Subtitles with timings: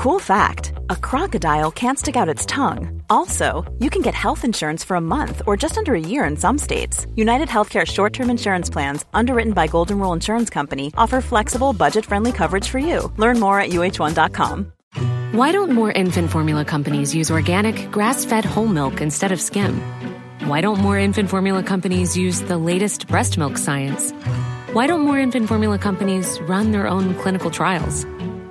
[0.00, 3.02] Cool fact a crocodile can't stick out its tongue.
[3.10, 6.38] Also, you can get health insurance for a month or just under a year in
[6.38, 7.06] some states.
[7.16, 12.06] United Healthcare short term insurance plans, underwritten by Golden Rule Insurance Company, offer flexible, budget
[12.06, 13.12] friendly coverage for you.
[13.18, 14.72] Learn more at uh1.com.
[15.32, 19.82] Why don't more infant formula companies use organic, grass fed whole milk instead of skim?
[20.46, 24.12] Why don't more infant formula companies use the latest breast milk science?
[24.72, 28.06] Why don't more infant formula companies run their own clinical trials?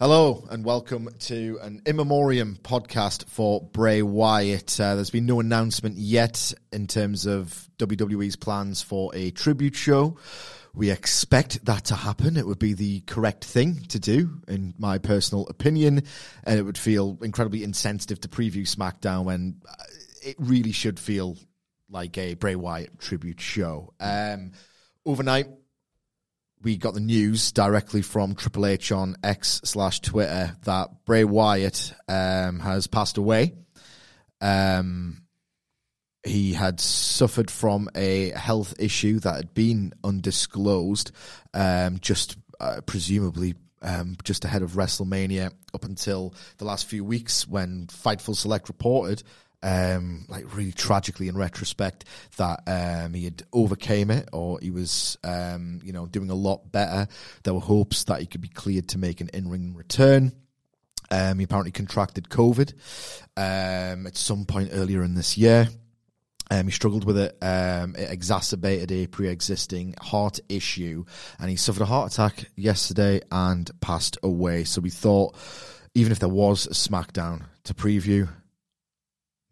[0.00, 4.80] Hello and welcome to an in memoriam podcast for Bray Wyatt.
[4.80, 10.18] Uh, there's been no announcement yet in terms of WWE's plans for a tribute show.
[10.74, 12.36] We expect that to happen.
[12.36, 16.02] It would be the correct thing to do, in my personal opinion,
[16.42, 19.74] and it would feel incredibly insensitive to preview SmackDown when uh,
[20.24, 21.38] it really should feel
[21.88, 23.94] like a Bray Wyatt tribute show.
[24.00, 24.50] Um,
[25.06, 25.46] overnight,
[26.64, 31.92] we got the news directly from Triple H on X slash Twitter that Bray Wyatt
[32.08, 33.54] um, has passed away.
[34.40, 35.22] Um,
[36.24, 41.12] he had suffered from a health issue that had been undisclosed,
[41.52, 47.46] um, just uh, presumably um, just ahead of WrestleMania up until the last few weeks
[47.46, 49.22] when Fightful Select reported
[49.64, 52.04] um, like really tragically in retrospect
[52.36, 56.70] that um, he had overcame it or he was um, you know doing a lot
[56.70, 57.08] better.
[57.42, 60.32] There were hopes that he could be cleared to make an in-ring return.
[61.10, 62.74] Um, he apparently contracted COVID
[63.36, 65.68] um, at some point earlier in this year.
[66.50, 67.36] Um, he struggled with it.
[67.40, 71.06] Um, it exacerbated a pre-existing heart issue,
[71.38, 74.64] and he suffered a heart attack yesterday and passed away.
[74.64, 75.34] So we thought,
[75.94, 78.28] even if there was a SmackDown to preview,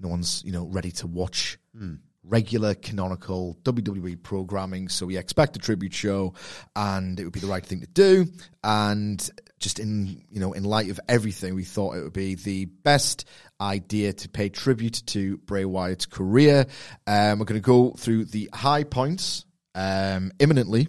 [0.03, 1.95] no one's you know ready to watch Hmm.
[2.25, 4.89] regular canonical WWE programming.
[4.89, 6.35] So we expect a tribute show,
[6.77, 8.27] and it would be the right thing to do.
[8.63, 9.19] And
[9.59, 13.27] just in you know in light of everything, we thought it would be the best
[13.61, 16.67] idea to pay tribute to Bray Wyatt's career.
[17.07, 20.89] Um, we're going to go through the high points um, imminently,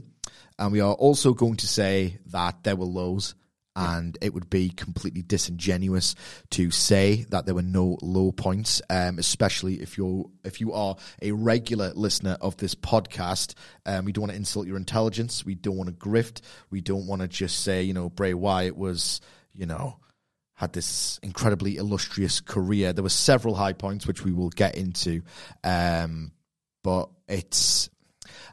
[0.59, 3.35] and we are also going to say that there were lows
[3.75, 6.15] and it would be completely disingenuous
[6.51, 10.95] to say that there were no low points, um, especially if you're if you are
[11.21, 13.55] a regular listener of this podcast.
[13.85, 15.45] Um, we don't want to insult your intelligence.
[15.45, 16.41] We don't want to grift.
[16.69, 19.21] We don't want to just say you know Bray Wyatt was
[19.53, 19.97] you know
[20.55, 22.93] had this incredibly illustrious career.
[22.93, 25.23] There were several high points which we will get into,
[25.63, 26.31] um,
[26.83, 27.89] but it's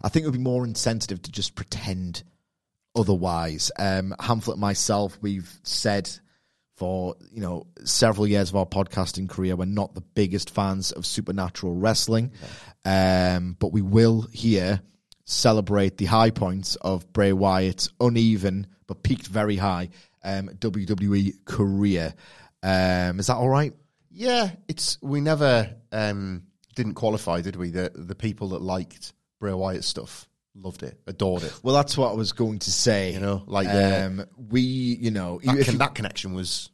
[0.03, 2.23] I think it would be more insensitive to just pretend
[3.01, 3.73] otherwise.
[3.79, 6.11] Um, Hamflett and myself, we've said
[6.77, 11.05] for you know several years of our podcasting career, we're not the biggest fans of
[11.05, 12.33] supernatural wrestling,
[12.85, 14.81] um, but we will here
[15.25, 19.89] celebrate the high points of Bray Wyatt's uneven but peaked very high
[20.25, 22.13] um, WWE career.
[22.63, 23.73] Um, is that all right?
[24.11, 26.43] Yeah, it's we never um,
[26.75, 27.71] didn't qualify, did we?
[27.71, 31.53] The the people that liked Bray Wyatt stuff loved it, adored it.
[31.63, 33.13] Well, that's what I was going to say.
[33.13, 36.71] You know, like um, we, you know, That, con- you- that connection was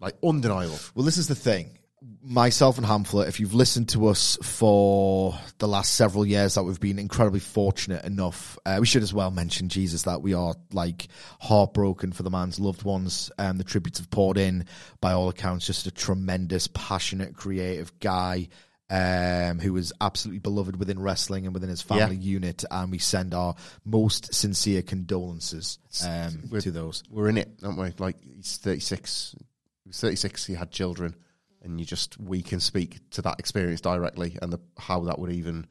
[0.00, 0.78] like undeniable.
[0.94, 1.76] Well, this is the thing.
[2.22, 6.80] Myself and Hamflett, if you've listened to us for the last several years, that we've
[6.80, 8.58] been incredibly fortunate enough.
[8.64, 11.08] Uh, we should as well mention Jesus that we are like
[11.40, 13.30] heartbroken for the man's loved ones.
[13.38, 14.64] Um, the tributes have poured in,
[15.02, 18.48] by all accounts, just a tremendous, passionate, creative guy.
[18.92, 23.34] Um, who was absolutely beloved within wrestling and within his family unit, and we send
[23.34, 27.04] our most sincere condolences um, to those.
[27.08, 27.92] We're in it, aren't we?
[27.98, 29.36] Like he's thirty six.
[29.84, 30.44] He was thirty six.
[30.44, 31.14] He had children,
[31.62, 35.30] and you just we can speak to that experience directly and the, how that would
[35.30, 35.68] even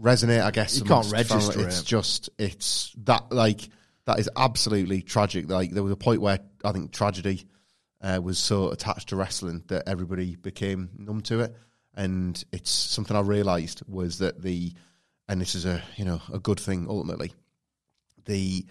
[0.00, 0.42] resonate.
[0.42, 1.64] I guess You can't register family.
[1.64, 1.86] It's it.
[1.86, 3.68] just it's that like
[4.04, 5.50] that is absolutely tragic.
[5.50, 7.44] Like there was a point where I think tragedy
[8.00, 11.56] uh, was so attached to wrestling that everybody became numb to it,
[11.96, 14.72] and it's something I realised was that the
[15.28, 17.32] and this is a you know a good thing ultimately
[18.26, 18.66] the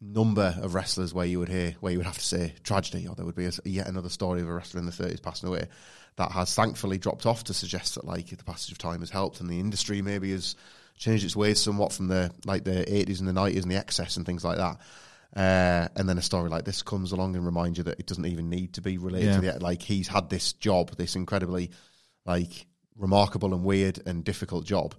[0.00, 3.14] number of wrestlers where you would hear where you would have to say tragedy or
[3.16, 5.66] there would be a, yet another story of a wrestler in the 30s passing away
[6.16, 9.40] that has thankfully dropped off to suggest that like the passage of time has helped
[9.40, 10.54] and the industry maybe has
[10.96, 14.16] changed its ways somewhat from the like the 80s and the 90s and the excess
[14.16, 14.78] and things like that
[15.36, 18.26] uh, and then a story like this comes along and reminds you that it doesn't
[18.26, 19.52] even need to be related to Yeah.
[19.58, 21.70] the like he's had this job this incredibly
[22.28, 22.66] like
[22.96, 24.94] remarkable and weird and difficult job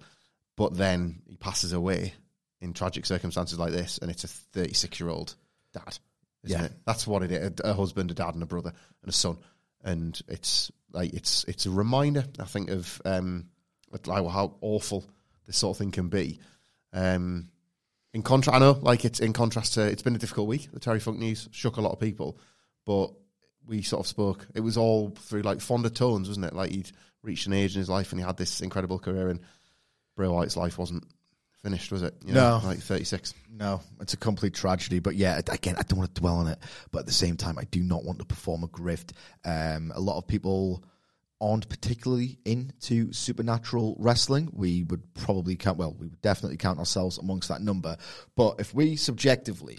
[0.56, 2.12] but then he passes away
[2.60, 5.34] in tragic circumstances like this, and it's a 36 year old
[5.72, 5.96] dad.
[6.44, 6.66] Isn't Yeah.
[6.66, 6.72] it?
[6.84, 9.38] That's what it is: a, a husband, a dad, and a brother, and a son.
[9.82, 13.46] And it's like it's it's a reminder, I think, of um,
[13.90, 15.08] like how awful
[15.46, 16.40] this sort of thing can be.
[16.92, 17.48] Um,
[18.12, 20.68] in contrast, I know, like it's in contrast to it's been a difficult week.
[20.70, 22.38] The Terry Funk news shook a lot of people,
[22.84, 23.12] but
[23.66, 24.46] we sort of spoke.
[24.54, 26.52] It was all through like fonder tones, wasn't it?
[26.54, 26.90] Like he'd
[27.22, 29.40] reached an age in his life and he had this incredible career, and
[30.16, 31.04] Bray Wyatt's life wasn't
[31.62, 32.14] finished, was it?
[32.24, 32.60] You No.
[32.64, 33.34] like thirty six.
[33.50, 34.98] No, it's a complete tragedy.
[34.98, 36.58] But yeah, again, I don't want to dwell on it.
[36.90, 39.12] But at the same time, I do not want to perform a grift.
[39.44, 40.82] Um, a lot of people
[41.42, 44.50] aren't particularly into supernatural wrestling.
[44.52, 47.96] We would probably count, well, we would definitely count ourselves amongst that number.
[48.36, 49.78] But if we subjectively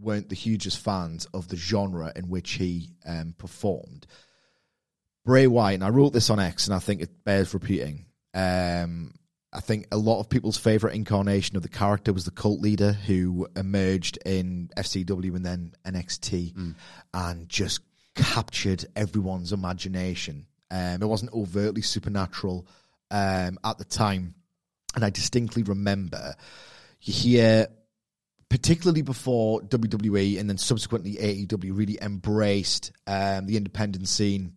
[0.00, 4.06] weren't the hugest fans of the genre in which he um, performed,
[5.24, 8.06] Bray Wyatt, and I wrote this on X, and I think it bears repeating.
[8.34, 9.12] Um,
[9.52, 12.92] I think a lot of people's favorite incarnation of the character was the cult leader
[12.92, 16.74] who emerged in FCW and then NXT
[17.12, 17.80] and just
[18.14, 20.46] captured everyone's imagination.
[20.70, 22.66] Um, it wasn't overtly supernatural
[23.10, 24.34] um, at the time,
[24.94, 26.34] and I distinctly remember
[27.02, 27.66] you hear
[28.48, 34.56] particularly before WWE and then subsequently AEW really embraced um, the independent scene.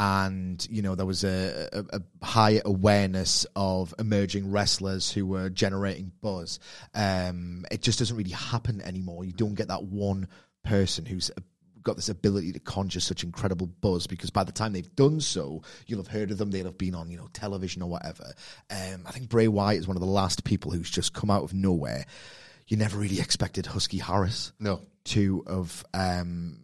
[0.00, 5.50] And, you know, there was a, a, a higher awareness of emerging wrestlers who were
[5.50, 6.60] generating buzz.
[6.94, 9.24] Um, it just doesn't really happen anymore.
[9.24, 10.28] You don't get that one
[10.62, 11.32] person who's
[11.82, 15.62] got this ability to conjure such incredible buzz because by the time they've done so,
[15.86, 16.52] you'll have heard of them.
[16.52, 18.32] They'll have been on, you know, television or whatever.
[18.70, 21.42] Um, I think Bray Wyatt is one of the last people who's just come out
[21.42, 22.04] of nowhere.
[22.68, 26.60] You never really expected Husky Harris No, to have um,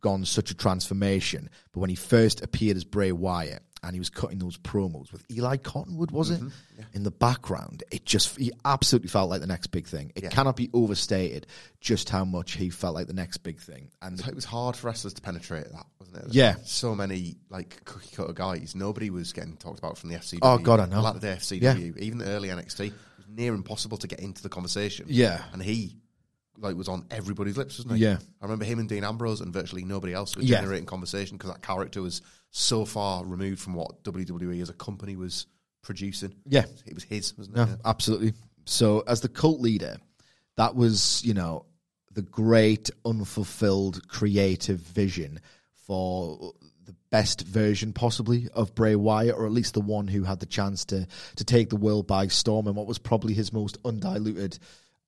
[0.00, 1.50] undergone such a transformation.
[1.72, 5.24] But when he first appeared as Bray Wyatt and he was cutting those promos with
[5.30, 6.40] Eli Cottonwood, was it?
[6.40, 6.80] Mm-hmm.
[6.92, 10.12] In the background, it just, he absolutely felt like the next big thing.
[10.14, 11.46] It cannot be overstated
[11.80, 13.90] just how much he felt like the next big thing.
[14.02, 16.34] And it was hard for wrestlers to penetrate that, wasn't it?
[16.34, 16.56] Yeah.
[16.64, 18.74] so many like cookie cutter guys.
[18.74, 20.40] Nobody was getting talked about from the FCW.
[20.42, 20.96] Oh, God, I know.
[20.96, 24.42] The latter day FCW, even the early NXT, it was near impossible to get into
[24.42, 25.06] the conversation.
[25.08, 25.42] Yeah.
[25.52, 25.96] and he
[26.60, 28.04] like was on everybody's lips, wasn't he?
[28.04, 28.18] Yeah.
[28.40, 30.60] I remember him and Dean Ambrose and virtually nobody else was Yeah.
[30.60, 35.16] generating conversation because that character was so far removed from what WWE as a company
[35.16, 35.46] was
[35.82, 36.34] producing.
[36.46, 36.64] Yeah.
[36.86, 37.68] it was his, wasn't it?
[37.68, 37.76] Yeah.
[37.84, 38.34] absolutely.
[38.66, 39.96] So, as the cult leader,
[40.56, 41.64] that was, you know,
[42.12, 45.40] the great unfulfilled creative vision
[45.86, 46.52] for
[46.84, 50.46] the best version possibly of Bray Wyatt, or at least the one who had the
[50.46, 51.06] chance to
[51.36, 54.58] to take the world by storm and what was probably his most undiluted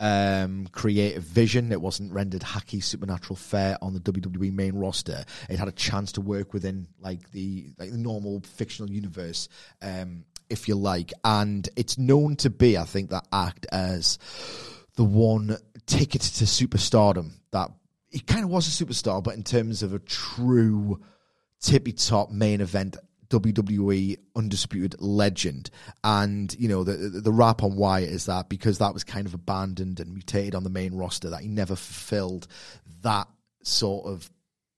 [0.03, 1.71] um, creative vision.
[1.71, 5.25] It wasn't rendered hacky supernatural fare on the WWE main roster.
[5.49, 9.49] It had a chance to work within like the like the normal fictional universe,
[9.81, 11.13] um, if you like.
[11.25, 14.19] And it's known to be, I think, that act as
[14.97, 15.57] the one
[15.87, 17.71] ticket to superstardom that
[18.11, 21.01] he kind of was a superstar, but in terms of a true
[21.61, 22.97] tippy top main event
[23.33, 25.71] WWE undisputed legend.
[26.05, 29.35] And, you know, the, the rap on Wyatt is that because that was kind of
[29.35, 32.47] abandoned and mutated on the main roster, that he never fulfilled
[33.03, 33.29] that
[33.63, 34.31] sort of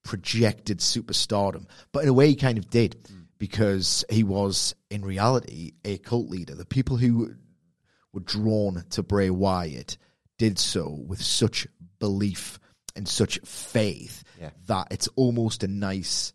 [0.05, 1.67] projected superstardom.
[1.93, 3.23] But in a way, he kind of did hmm.
[3.39, 6.55] because he was, in reality, a cult leader.
[6.55, 7.35] The people who
[8.13, 9.97] were drawn to Bray Wyatt
[10.39, 11.67] did so with such
[11.99, 12.59] belief
[12.97, 14.51] and such faith Yeah.
[14.67, 16.33] that it's almost a nice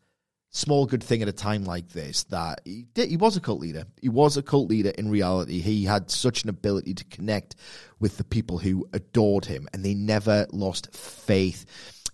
[0.52, 3.60] small good thing at a time like this that he did, he was a cult
[3.60, 3.86] leader.
[4.02, 5.62] He was a cult leader in reality.
[5.62, 7.56] He had such an ability to connect
[8.00, 11.66] with the people who adored him and they never lost faith.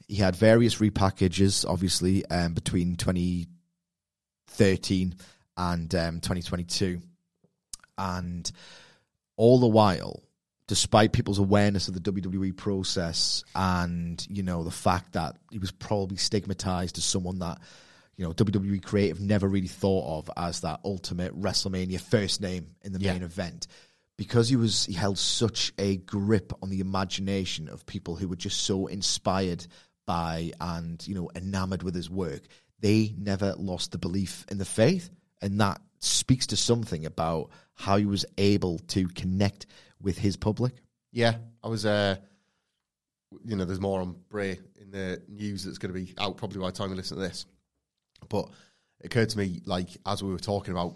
[0.08, 5.16] He had various repackages, obviously, um, between 2013
[5.58, 7.02] and um, 2022.
[7.98, 8.52] And
[9.38, 10.22] all the while,
[10.68, 15.72] despite people's awareness of the WWE process and, you know, the fact that he was
[15.72, 17.60] probably stigmatized as someone that,
[18.18, 22.94] you know, WWE creative never really thought of as that ultimate WrestleMania first name in
[22.94, 23.14] the Yeah.
[23.14, 23.68] main event.
[24.18, 28.38] Because he was he held such a grip on the imagination of people who were
[28.38, 29.68] just so inspired
[30.06, 32.44] by and, you know, enamored with his work,
[32.80, 35.10] they never lost the belief in the faith.
[35.42, 39.66] And that speaks to something about how he was able to connect
[40.02, 40.76] with his public.
[41.12, 41.86] Yeah, I was.
[41.86, 42.16] Uh,
[43.44, 46.60] you know, there's more on Bray in the news that's going to be out probably
[46.60, 47.46] by the time you listen to this.
[48.30, 48.50] But
[49.00, 50.96] it occurred to me, like as we were talking about,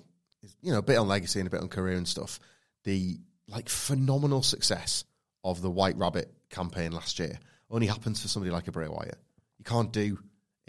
[0.62, 2.40] you know, a bit on legacy and a bit on career and stuff.
[2.86, 5.04] The like phenomenal success
[5.44, 9.18] of the White Rabbit campaign last year only happens for somebody like a Bray Wyatt.
[9.58, 10.18] You can't do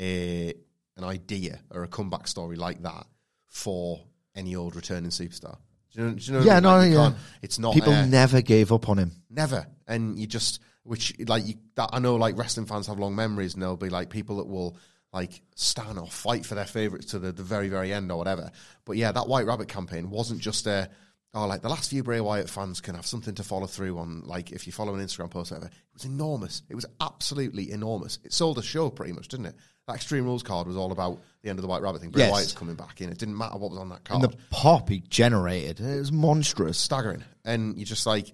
[0.00, 0.54] a
[0.96, 3.06] an idea or a comeback story like that
[3.48, 4.00] for
[4.34, 5.56] any old returning superstar.
[5.94, 6.62] Do you know, do you know Yeah, I mean?
[6.94, 7.18] no, Like, yeah.
[7.42, 9.12] It's not People uh, never gave up on him.
[9.28, 11.90] never, and you just which like you, that.
[11.92, 14.76] I know like wrestling fans have long memories, and there'll be like people that will
[15.12, 18.50] like stand or fight for their favorites to the, the very very end or whatever.
[18.84, 20.88] But yeah, that White Rabbit campaign wasn't just a.
[21.32, 24.22] Oh, like the last few Bray Wyatt fans can have something to follow through on.
[24.24, 26.62] Like if you follow an Instagram post, or whatever, it was enormous.
[26.68, 28.18] It was absolutely enormous.
[28.24, 29.54] It sold a show pretty much, didn't it?
[29.86, 32.10] That Extreme Rules card was all about the end of the White Rabbit thing.
[32.10, 32.32] Bray Yes.
[32.32, 33.10] Wyatt's coming back in.
[33.10, 36.10] It didn't matter what was on that And card the pop he generated, it was
[36.10, 36.78] monstrous.
[36.78, 37.22] staggering.
[37.44, 38.26] And you're just like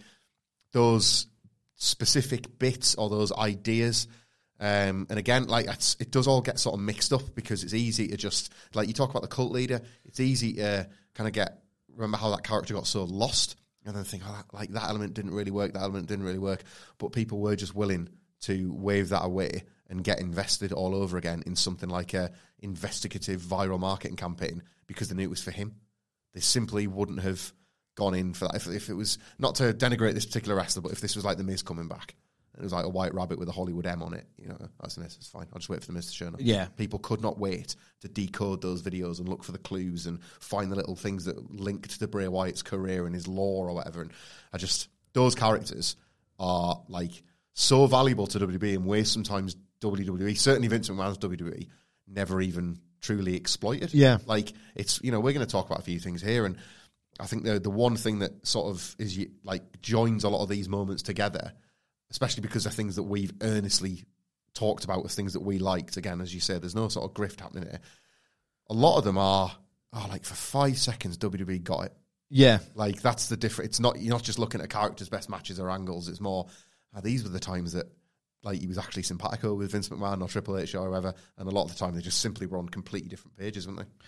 [0.73, 1.27] those
[1.75, 4.09] specific bits or those ideas.
[4.59, 8.09] Um, and again, like it does all get sort of mixed up because it's easy
[8.09, 9.81] to just like you talk about the cult leader.
[10.05, 11.63] It's easy to kind of get
[11.95, 15.15] remember how that character got so lost, and then think, oh, that, like that element
[15.15, 15.75] didn't really work.
[15.75, 16.63] That element didn't really work.
[16.99, 18.09] But people were just willing
[18.43, 23.41] to wave that away and get invested all over again in something like a investigative
[23.41, 25.77] viral marketing campaign because they knew it was for him
[26.37, 27.51] they simply wouldn't have
[27.95, 30.93] gone in for that if, if it was not to denigrate this particular wrestler, but
[30.93, 32.15] if this was like the Miz coming back.
[32.57, 34.27] And It was like a white rabbit with a Hollywood M on it.
[34.39, 35.17] You know, that's the Miz.
[35.17, 35.47] It's fine.
[35.53, 36.35] I'll just wait for the show up.
[36.39, 36.67] Yeah.
[36.77, 40.71] people could not wait to decode those videos and look for the clues and find
[40.71, 44.03] the little things that linked to Bray Wyatt's career and his lore or whatever.
[44.03, 44.13] And
[44.53, 45.97] I just those characters
[46.39, 47.23] are like
[47.55, 51.69] so valuable to WWE in ways sometimes WWE, certainly Vince McMahon's WWE,
[52.07, 53.95] never even truly exploited.
[53.95, 54.19] Yeah.
[54.27, 56.57] Like it's you know we're going to talk about a few things here, and
[57.19, 60.49] I think the the one thing that sort of is like joins a lot of
[60.49, 61.53] these moments together,
[62.11, 64.05] especially because they're things that we've earnestly
[64.55, 65.97] talked about as things that we liked.
[65.97, 67.81] Again, as you said, there's no sort of grift happening here.
[68.71, 69.55] A lot of them are
[69.93, 71.93] oh like for five seconds WWE got it.
[72.29, 72.59] Yeah.
[72.75, 73.71] Like that's the difference.
[73.71, 76.09] It's not you're not just looking at characters' best matches or angles.
[76.09, 76.47] It's more
[76.95, 77.87] ah, these were the times that
[78.43, 81.15] like he was actually simpatico with Vince McMahon or Triple H or whoever.
[81.37, 83.81] And a lot of the time they just simply were on completely different pages, weren't
[83.81, 84.07] they?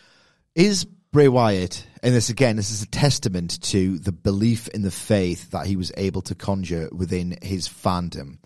[0.54, 4.90] Is Bray Wyatt, and this again, this is a testament to the belief in the
[4.90, 8.38] faith that he was able to conjure within his fandom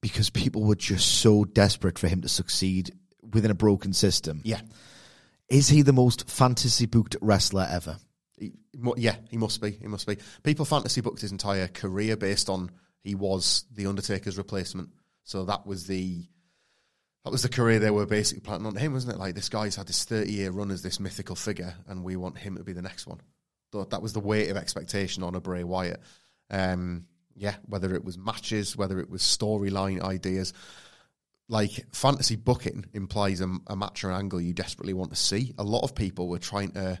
[0.00, 2.92] because people were just so desperate for him to succeed
[3.32, 4.40] within a broken system.
[4.44, 4.60] Yeah.
[5.48, 7.98] Is he the most fantasy booked wrestler ever?
[8.36, 8.52] He,
[8.96, 9.70] yeah, he must be.
[9.70, 10.18] He must be.
[10.42, 12.70] People fantasy booked his entire career based on
[13.02, 14.90] he was the Undertaker's replacement.
[15.24, 16.26] So that was the
[17.28, 19.18] that was the career they were basically planning on him, wasn't it?
[19.18, 22.38] Like this guy's had this thirty year run as this mythical figure, and we want
[22.38, 23.20] him to be the next one.
[23.70, 26.00] Thought that was the weight of expectation on a Bray Wyatt.
[26.50, 27.04] Um,
[27.36, 30.54] yeah, whether it was matches, whether it was storyline ideas,
[31.48, 35.52] like fantasy booking implies a, a match or an angle you desperately want to see.
[35.58, 36.98] A lot of people were trying to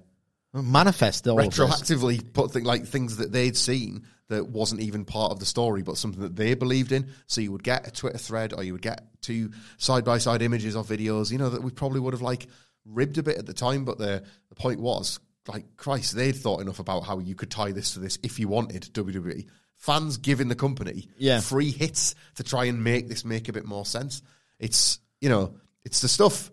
[0.62, 5.40] Manifest all retroactively put thing, like things that they'd seen that wasn't even part of
[5.40, 7.08] the story, but something that they believed in.
[7.26, 10.42] So you would get a Twitter thread, or you would get two side by side
[10.42, 11.30] images or videos.
[11.32, 12.46] You know that we probably would have like
[12.84, 16.60] ribbed a bit at the time, but the the point was like Christ, they'd thought
[16.60, 19.46] enough about how you could tie this to this if you wanted WWE.
[19.76, 21.40] Fans giving the company Yeah.
[21.40, 24.20] free hits to try and make this make a bit more sense.
[24.58, 26.50] It's you know it's the stuff.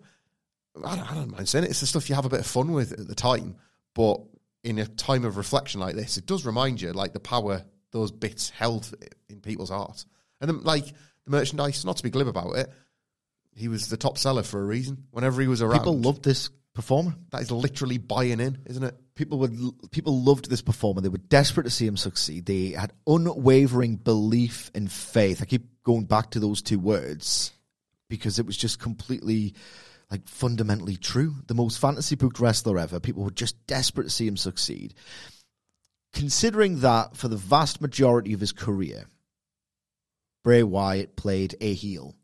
[0.82, 1.70] I don't, I don't mind saying it.
[1.70, 3.56] It's the stuff you have a bit of fun with at the time,
[3.96, 4.20] but
[4.62, 8.12] in a time of reflection like this, it does remind you like the power those
[8.12, 8.94] bits held
[9.30, 10.04] in people's hearts.
[10.38, 12.70] And then, like the merchandise, not to be glib about it,
[13.54, 15.04] he was the top seller for a reason.
[15.12, 17.14] Whenever he was around, People loved this performer.
[17.30, 18.94] that is literally buying in, isn't it?
[19.14, 21.00] People would people loved this performer.
[21.00, 22.44] They were desperate to see him succeed.
[22.44, 25.40] They had unwavering belief and faith.
[25.40, 27.50] I keep going back to those two words
[28.10, 29.54] because it was just completely
[30.10, 31.34] like fundamentally true.
[31.46, 33.00] The most fantasy booked wrestler ever.
[33.00, 34.94] People were just desperate to see him succeed.
[36.12, 39.04] Considering that for the vast majority of his career,
[40.44, 42.14] Bray Wyatt played a heel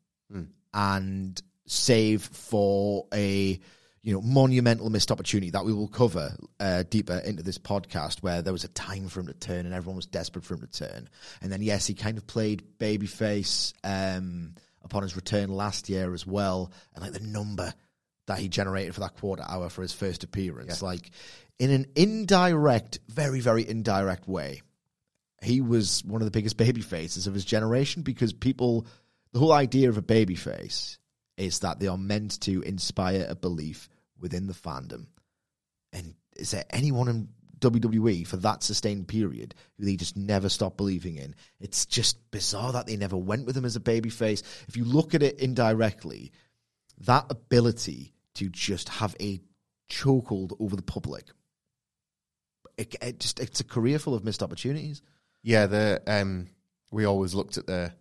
[0.74, 3.58] and save for a
[4.02, 8.42] you know monumental missed opportunity that we will cover uh, deeper into this podcast where
[8.42, 10.66] there was a time for him to turn and everyone was desperate for him to
[10.86, 11.08] turn
[11.40, 14.54] and then yes he kind of played babyface um,
[14.92, 17.72] upon his return last year as well and like the number
[18.26, 21.10] that he generated for that quarter hour for his first appearance like
[21.58, 24.62] in an indirect very very indirect way
[25.42, 28.86] he was one of the biggest baby faces of his generation because people
[29.32, 30.98] the whole idea of a baby face
[31.36, 35.06] is that they are meant to inspire a belief within the fandom.
[35.92, 37.28] And is there anyone in
[37.62, 41.34] WWE for that sustained period who they just never stop believing in?
[41.60, 44.42] It's just bizarre that they never went with him as a baby face.
[44.68, 46.32] If you look at it indirectly,
[46.98, 49.40] that ability to just have a
[49.90, 51.24] chokehold over the public,
[52.76, 55.02] it, it just it's a career full of missed opportunities.
[55.42, 56.48] Yeah, the um,
[56.90, 57.92] we always looked at the,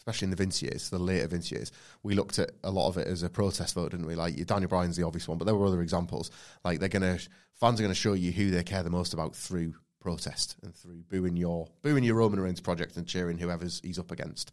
[0.00, 1.70] especially in the Vince years, the later Vince years,
[2.02, 4.14] we looked at a lot of it as a protest vote, didn't we?
[4.14, 6.30] Like Daniel Bryan's the obvious one, but there were other examples.
[6.64, 7.18] Like they're gonna
[7.52, 11.02] fans are gonna show you who they care the most about through protest and through
[11.10, 14.50] booing your booing your Roman Reigns project and cheering whoever's he's up against.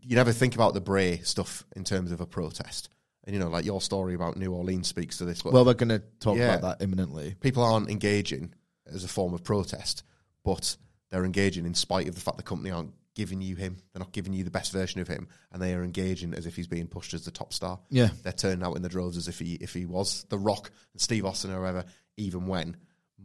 [0.00, 2.88] You never think about the Bray stuff in terms of a protest.
[3.24, 5.42] And you know, like your story about New Orleans speaks to this.
[5.42, 6.54] But Well, we're going to talk Yeah.
[6.54, 7.34] about that imminently.
[7.40, 8.54] people aren't engaging
[8.86, 10.02] as a form of protest,
[10.44, 10.76] but
[11.10, 13.76] they're engaging in spite of the fact the company aren't giving you him.
[13.92, 16.56] They're not giving you the best version of him, and they are engaging as if
[16.56, 17.80] he's being pushed as the top star.
[17.90, 18.08] Yeah.
[18.22, 21.00] they're turning out in the droves as if he if he was the Rock and
[21.00, 21.84] Steve Austin or whoever.
[22.16, 22.76] Even when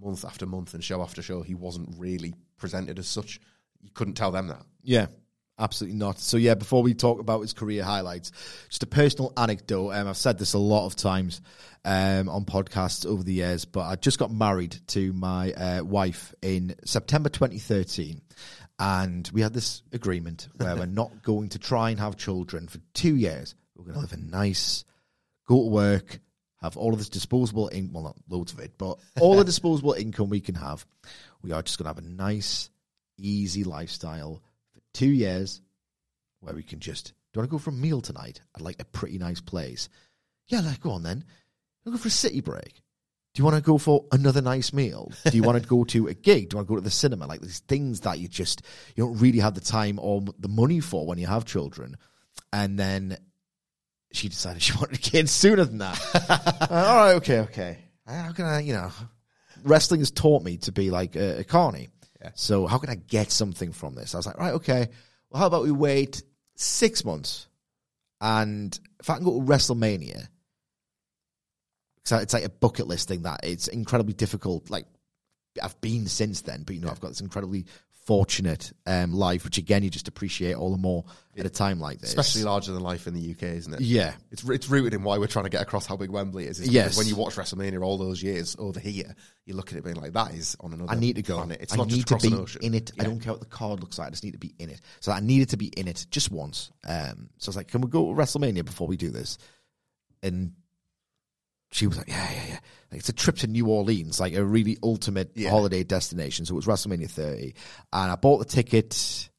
[0.01, 3.39] month after month and show after show, he wasn't really presented as such.
[3.81, 4.63] You couldn't tell them that.
[4.83, 5.07] Yeah,
[5.59, 6.19] absolutely not.
[6.19, 8.31] So yeah, before we talk about his career highlights,
[8.69, 9.91] just a personal anecdote.
[9.91, 11.41] Um, I've said this a lot of times
[11.85, 16.33] um, on podcasts over the years, but I just got married to my uh, wife
[16.41, 18.21] in September 2013.
[18.79, 22.79] And we had this agreement where we're not going to try and have children for
[22.93, 23.55] two years.
[23.75, 24.85] We're going to live a nice,
[25.47, 26.19] go to work,
[26.61, 29.93] have all of this disposable income, well, not loads of it, but all the disposable
[29.93, 30.85] income we can have.
[31.41, 32.69] We are just going to have a nice,
[33.17, 34.41] easy lifestyle
[34.73, 35.61] for two years
[36.39, 38.79] where we can just, do you want to go for a meal tonight at like
[38.79, 39.89] a pretty nice place?
[40.47, 41.23] Yeah, like, go on then.
[41.85, 42.81] Wanna go for a city break?
[43.37, 45.11] Do you want to go for another nice meal?
[45.29, 46.49] Do you want to go to a gig?
[46.49, 47.27] Do you want to go to the cinema?
[47.27, 48.63] Like these things that you just
[48.95, 51.97] you don't really have the time or the money for when you have children.
[52.51, 53.15] And then
[54.11, 56.03] she decided she wanted kids sooner than that.
[56.69, 57.77] Uh, all right, okay, okay.
[58.07, 58.89] How can I, you know,
[59.63, 61.89] wrestling has taught me to be like a, a carny.
[62.33, 64.15] So how can I get something from this?
[64.15, 64.89] I was like, right, okay.
[65.29, 66.23] Well, how about we wait
[66.55, 67.47] six months,
[68.19, 70.27] and if I can go to WrestleMania,
[72.07, 74.69] because it's like a bucket list thing that it's incredibly difficult.
[74.69, 74.85] Like
[75.61, 77.65] I've been since then, but you know, I've got this incredibly
[78.05, 81.03] fortunate um, life, which again you just appreciate all the more
[81.37, 82.09] at a time like this.
[82.09, 83.81] Especially larger than life in the UK, isn't it?
[83.81, 86.61] yeah, It's it's rooted in why we're trying to get across how big Wembley is.
[86.61, 86.85] Yes.
[86.85, 89.13] because When you watch WrestleMania all those years over here,
[89.45, 91.35] you look at it being like, that is on another I need to go.
[91.35, 91.59] planet.
[91.59, 92.61] It's I not need just to be an ocean.
[92.63, 92.91] in it.
[92.97, 94.07] I don't care what the card looks like.
[94.07, 94.79] I just need to be in it.
[95.01, 96.71] So I needed to be in it just once.
[96.87, 99.37] Um, so I was like, "Can we go to WrestleMania before we do this?"
[100.23, 100.53] And
[101.71, 102.59] she was like, "Yeah, yeah, yeah."
[102.91, 105.49] Like, it's a trip to New Orleans, like a really ultimate Yeah.
[105.49, 106.45] holiday destination.
[106.45, 107.53] So it was WrestleMania 30,
[107.93, 109.29] and I bought the ticket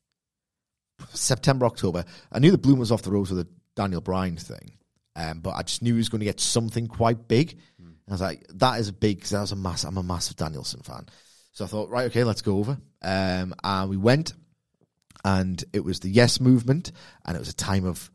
[1.13, 2.05] September, October.
[2.33, 4.73] I knew the bloom was off the rose with the Daniel Bryan thing,
[5.17, 7.59] um, but I just knew he was going to get something quite big.
[7.79, 9.85] And I was like, that is big because I was a mass.
[9.85, 11.07] I'm a massive Danielson fan.
[11.53, 12.79] So I thought, right, okay, let's go over.
[13.03, 14.33] Um, and we went,
[15.25, 16.93] and it was the Yes movement,
[17.25, 18.11] and it was a time of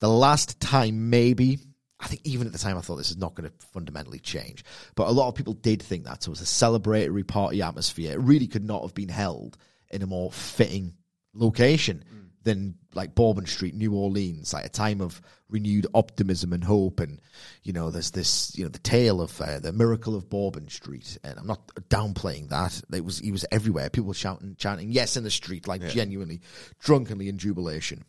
[0.00, 1.58] the last time maybe.
[2.00, 4.64] I think even at the time I thought this is not going to fundamentally change,
[4.94, 6.22] but a lot of people did think that.
[6.22, 8.12] So it was a celebratory party atmosphere.
[8.12, 9.56] It really could not have been held
[9.90, 10.94] in a more fitting
[11.34, 12.04] location
[12.44, 17.00] than like Bourbon Street, New Orleans, like a time of renewed optimism and hope.
[17.00, 17.20] And
[17.62, 21.18] you know, there's this, you know, the tale of uh, the miracle of Bourbon Street,
[21.24, 22.80] and I'm not downplaying that.
[22.92, 23.90] It was, he was everywhere.
[23.90, 26.42] People were shouting, chanting "Yes" in the street, like genuinely,
[26.78, 28.04] drunkenly in jubilation.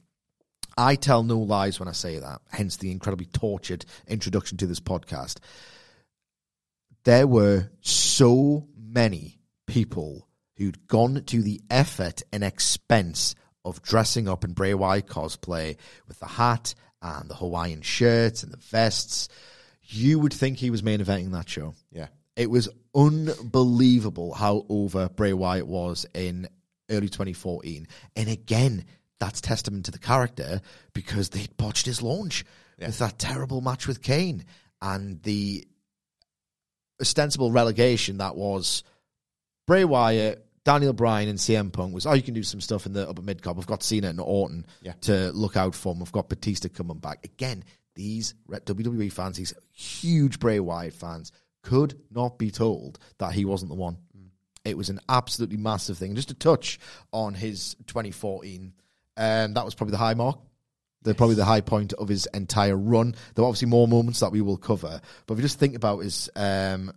[0.77, 4.79] I tell no lies when I say that, hence the incredibly tortured introduction to this
[4.79, 5.37] podcast.
[7.05, 14.43] There were so many people who'd gone to the effort and expense of dressing up
[14.43, 19.29] in Bray Wyatt cosplay with the hat and the Hawaiian shirts and the vests.
[19.83, 21.73] You would think he was main eventing that show.
[21.91, 22.07] Yeah.
[22.35, 26.47] It was unbelievable how over Bray Wyatt was in
[26.89, 27.87] early 2014.
[28.15, 28.85] And again,
[29.19, 30.61] that's testament to the character
[30.93, 32.43] because they botched his launch
[32.79, 34.43] with that terrible match with Kane
[34.81, 35.65] and the
[37.01, 38.83] ostensible relegation that was
[39.67, 42.93] Bray Wyatt, Daniel Bryan, and CM Punk was, oh, you can do some stuff in
[42.93, 43.57] the upper mid card.
[43.57, 44.93] We've got Cena and Orton Yeah.
[45.01, 45.93] to look out for.
[45.93, 47.23] We've got Batista coming back.
[47.25, 47.63] Again,
[47.95, 51.31] these WWE fans, these huge Bray Wyatt fans,
[51.63, 53.97] could not be told that he wasn't the one.
[54.17, 54.27] Mm.
[54.65, 56.15] It was an absolutely massive thing.
[56.15, 56.79] Just a touch
[57.11, 58.73] on his 2014,
[59.17, 60.39] um, that was probably the high mark.
[61.03, 63.13] The probably the high point of his entire run.
[63.35, 65.99] There were obviously more moments that we will cover, but if you just think about
[65.99, 66.91] his um,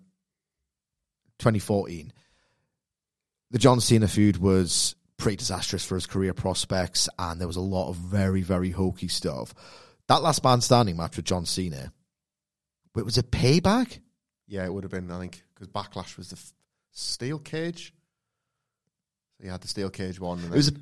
[1.39, 2.13] 2014,
[3.51, 7.61] the John Cena feud was pretty disastrous for his career prospects, and there was a
[7.61, 9.55] lot of very, very hokey stuff.
[10.07, 11.93] That last man standing match with John Cena,
[12.97, 13.99] it was a payback.
[14.47, 16.53] Yeah, it would have been, I think, because Backlash was the f-
[16.93, 17.93] steel cage.
[19.37, 20.39] So you had the steel cage one.
[20.39, 20.75] And It was a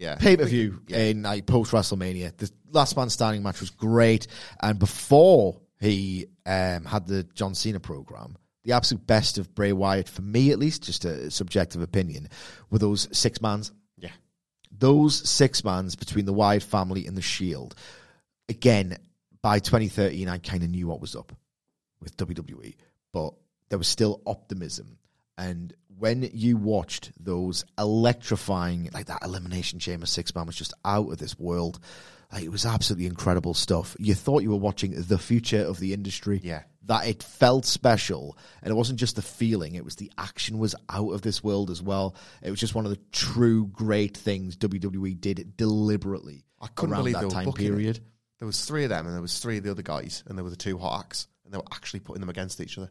[0.00, 0.16] yeah.
[0.16, 0.98] pay per view Yeah.
[1.04, 2.36] in like post WrestleMania.
[2.36, 4.26] The last man standing match was great,
[4.60, 10.08] and before he um, had the John Cena program, the absolute best of Bray Wyatt
[10.08, 12.28] for me, at least, just a subjective opinion,
[12.70, 13.72] were those six mans.
[13.96, 14.10] Yeah.
[14.76, 17.74] Those six mans between the Wyatt family and the Shield.
[18.48, 18.98] Again,
[19.42, 21.32] by 2013, I kind of knew what was up
[22.00, 22.74] with WWE,
[23.12, 23.32] but
[23.70, 24.98] there was still optimism.
[25.38, 31.10] And when you watched those electrifying, like that elimination chamber six man was just out
[31.12, 31.78] of this world.
[32.32, 33.96] Like, it was absolutely incredible stuff.
[33.98, 36.40] You thought you were watching the future of the industry.
[36.42, 36.62] Yeah.
[36.86, 38.36] That it felt special.
[38.62, 41.70] And it wasn't just the feeling, it was the action was out of this world
[41.70, 42.14] as well.
[42.42, 47.14] It was just one of the true great things WWE did deliberately I couldn't believe
[47.20, 47.70] that time booking it.
[47.70, 48.00] period.
[48.38, 50.44] There was three of them, and there was three of the other guys, and there
[50.44, 52.90] were the two hot acts, and they were actually putting them against each other.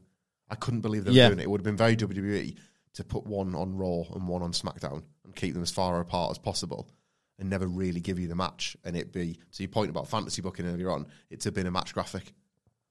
[0.50, 1.28] I couldn't believe they were Yeah.
[1.30, 1.44] doing it.
[1.44, 2.56] It would have been very WWE
[2.96, 6.32] to put one on Raw and one on SmackDown and keep them as far apart
[6.32, 6.90] as possible,
[7.38, 8.76] and never really give you the match.
[8.84, 9.64] And it be so.
[9.64, 12.34] Your point about fantasy booking earlier on, it's been a match graphic.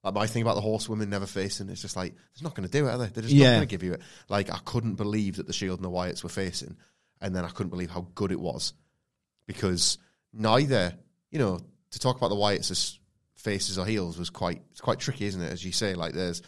[0.05, 2.73] Like my thing about the horsewomen never facing, it's just like they're not going to
[2.79, 3.07] do it, are they?
[3.07, 3.49] They're just Yeah.
[3.49, 4.03] not going to give you it.
[4.29, 6.77] Like I couldn't believe that the Shield and the Wyatts were facing,
[7.21, 8.73] and then I couldn't believe how good it was
[9.47, 9.99] because
[10.33, 10.95] neither,
[11.31, 11.59] you know,
[11.91, 12.99] to talk about the Wyatts as
[13.35, 15.51] faces or heels was quite it's quite tricky, isn't it?
[15.53, 16.43] As you say, like there's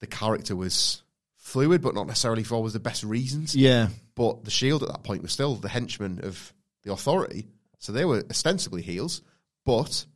[0.00, 1.02] the character was
[1.46, 3.54] fluid, but not necessarily for always the best reasons.
[3.54, 3.88] Yeah.
[4.16, 7.46] But the Shield at that point was still the henchmen of the Authority,
[7.78, 9.22] so they were ostensibly heels,
[9.64, 10.06] but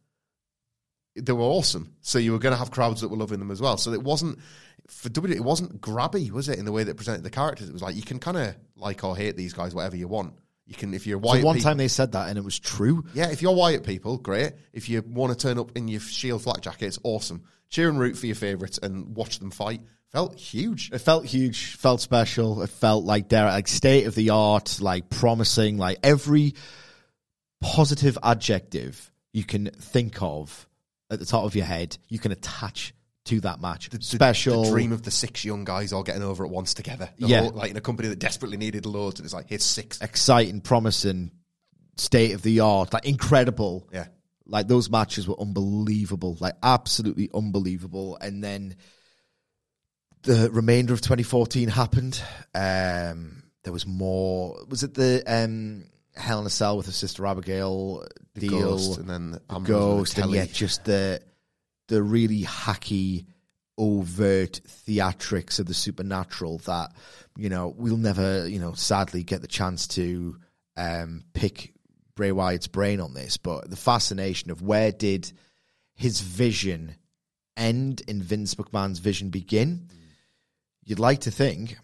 [1.14, 1.94] they were awesome.
[2.00, 3.76] So you were going to have crowds that were loving them as well.
[3.76, 4.40] So it wasn't
[4.88, 5.36] for WWE.
[5.36, 6.58] It wasn't grabby, was it?
[6.58, 9.04] In the way that presented the characters, it was like you can kind of like
[9.04, 10.34] or hate these guys, whatever you want.
[10.70, 11.44] You can if you're So white.
[11.44, 13.04] one time they said that and it was true.
[13.12, 14.52] Yeah, if you're Wyatt people, great.
[14.72, 17.42] If you want to turn up in your Shield flak jackets, awesome.
[17.70, 19.82] Cheer and root for your favourites and watch them fight.
[20.12, 20.90] Felt huge.
[20.92, 22.62] It felt huge, felt special.
[22.62, 26.54] It felt like they're like state of the art, like promising, like every
[27.60, 30.68] positive adjective you can think of
[31.10, 32.94] at the top of your head, you can attach
[33.30, 33.88] to that match.
[33.90, 34.64] The- special.
[34.64, 37.10] The dream of the six young guys all getting over at once together.
[37.18, 37.40] The Yeah.
[37.42, 40.00] whole- like in a company that desperately needed loads, and it's like here's six.
[40.00, 41.30] exciting, promising,
[41.96, 43.88] state of the art, like incredible.
[43.92, 44.06] Yeah,
[44.46, 48.16] Like those matches were unbelievable, like absolutely unbelievable.
[48.20, 48.76] And then
[50.22, 52.20] the remainder of 2014 happened.
[52.54, 54.64] Um, there was more.
[54.68, 58.50] Was it the um, Hell in a Cell with her sister Abigail the deal?
[58.70, 61.20] ghost, and then the Ambrose ghost, the and yet just the
[61.90, 63.26] the really hacky,
[63.76, 66.92] overt theatrics of the supernatural that
[67.36, 70.36] you know we'll never, you know, sadly get the chance to
[70.76, 71.74] um, pick
[72.14, 75.32] Bray Wyatt's brain on this, but the fascination of where did
[75.94, 76.94] his vision
[77.56, 79.88] end and Vince McMahon's vision begin?
[80.84, 81.76] You'd like to think,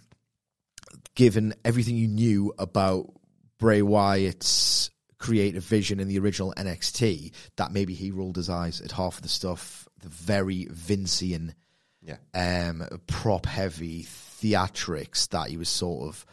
[1.15, 3.13] given everything you knew about
[3.59, 8.93] Bray Wyatt's creative vision in the original NXT, that maybe he rolled his eyes at
[8.93, 11.55] half of the stuff, the very Vincian,
[12.03, 16.25] yeah, um, prop heavy theatrics that he was sort of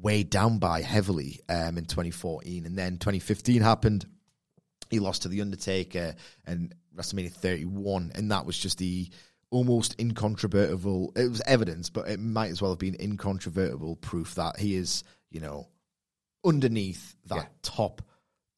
[0.00, 2.64] weighed down by heavily um, in 2014.
[2.66, 4.06] And then 2015 happened.
[4.90, 6.14] He lost to The Undertaker
[6.46, 8.12] and WrestleMania 31.
[8.14, 9.08] And that was just the
[9.50, 14.58] almost incontrovertible, it was evidence, but it might as well have been incontrovertible proof that
[14.58, 15.68] he is, you know,
[16.44, 17.46] underneath that Yeah.
[17.62, 18.02] top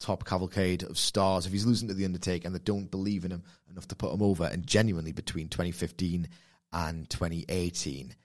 [0.01, 1.45] top cavalcade of stars.
[1.45, 4.13] If he's losing to the Undertaker and they don't believe in him enough to put
[4.13, 6.27] him over, and genuinely between 2015
[6.73, 8.15] and 2018,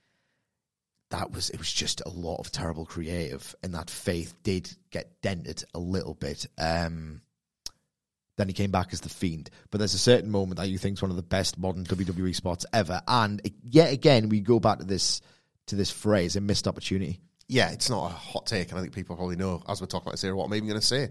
[1.10, 5.20] that was it was just a lot of terrible creative, and that faith did get
[5.22, 6.46] dented a little bit.
[6.58, 7.20] Um,
[8.36, 10.98] then he came back as the Fiend, but there's a certain moment that you think
[10.98, 14.78] is one of the best modern WWE spots ever, and yet again we go back
[14.78, 15.20] to this
[15.66, 17.20] to this phrase: a missed opportunity.
[17.48, 17.70] yeah.
[17.70, 20.12] It's not a hot take, and I think people probably know as we're talking about
[20.12, 21.08] this here what I'm even going to say.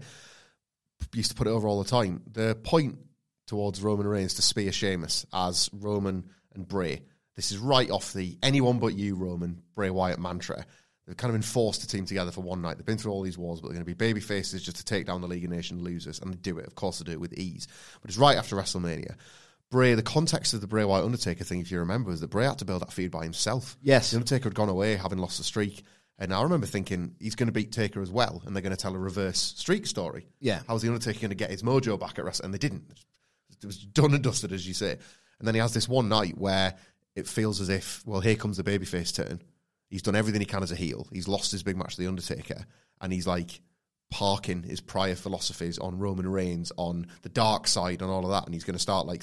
[1.14, 2.22] Used to put it over all the time.
[2.30, 2.98] The point
[3.46, 7.02] towards Roman Reigns to spear Sheamus as Roman and Bray.
[7.36, 10.66] This is right off the anyone but you, Roman, Bray Wyatt mantra.
[11.06, 12.76] They've kind of enforced the team together for one night.
[12.76, 14.84] They've been through all these wars, but they're going to be baby faces just to
[14.84, 16.66] take down the League of Nations losers, and they do it.
[16.66, 17.68] Of course, they do it with ease.
[18.02, 19.14] But it's right after WrestleMania.
[19.70, 22.46] Bray, the context of the Bray Wyatt Undertaker thing, if you remember, is that Bray
[22.46, 23.76] had to build that feud by himself.
[23.80, 24.10] Yes.
[24.10, 25.84] The Undertaker had gone away, having lost the streak.
[26.18, 28.80] And I remember thinking he's going to beat Taker as well, and they're going to
[28.80, 30.26] tell a reverse streak story.
[30.40, 30.60] Yeah.
[30.66, 32.46] How's the Undertaker going to get his mojo back at Wrestle?
[32.46, 32.84] And they didn't.
[33.50, 34.92] It was done and dusted, as you say.
[35.38, 36.74] And then he has this one night where
[37.14, 39.42] it feels as if, well, here comes the babyface turn.
[39.88, 41.06] He's done everything he can as a heel.
[41.12, 42.64] He's lost his big match to the Undertaker,
[43.00, 43.60] and he's like
[44.10, 48.44] parking his prior philosophies on Roman Reigns, on the dark side, and all of that.
[48.46, 49.22] And he's going to start like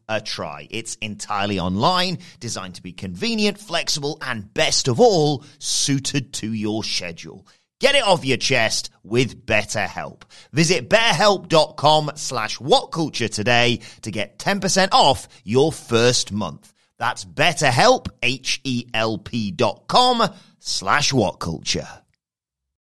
[0.11, 0.67] a try.
[0.69, 6.83] It's entirely online, designed to be convenient, flexible, and best of all, suited to your
[6.83, 7.47] schedule.
[7.79, 10.21] Get it off your chest with BetterHelp.
[10.51, 16.71] Visit betterhelp.com slash whatculture today to get 10% off your first month.
[16.99, 21.87] That's betterhelp, H-E-L-P dot com slash whatculture.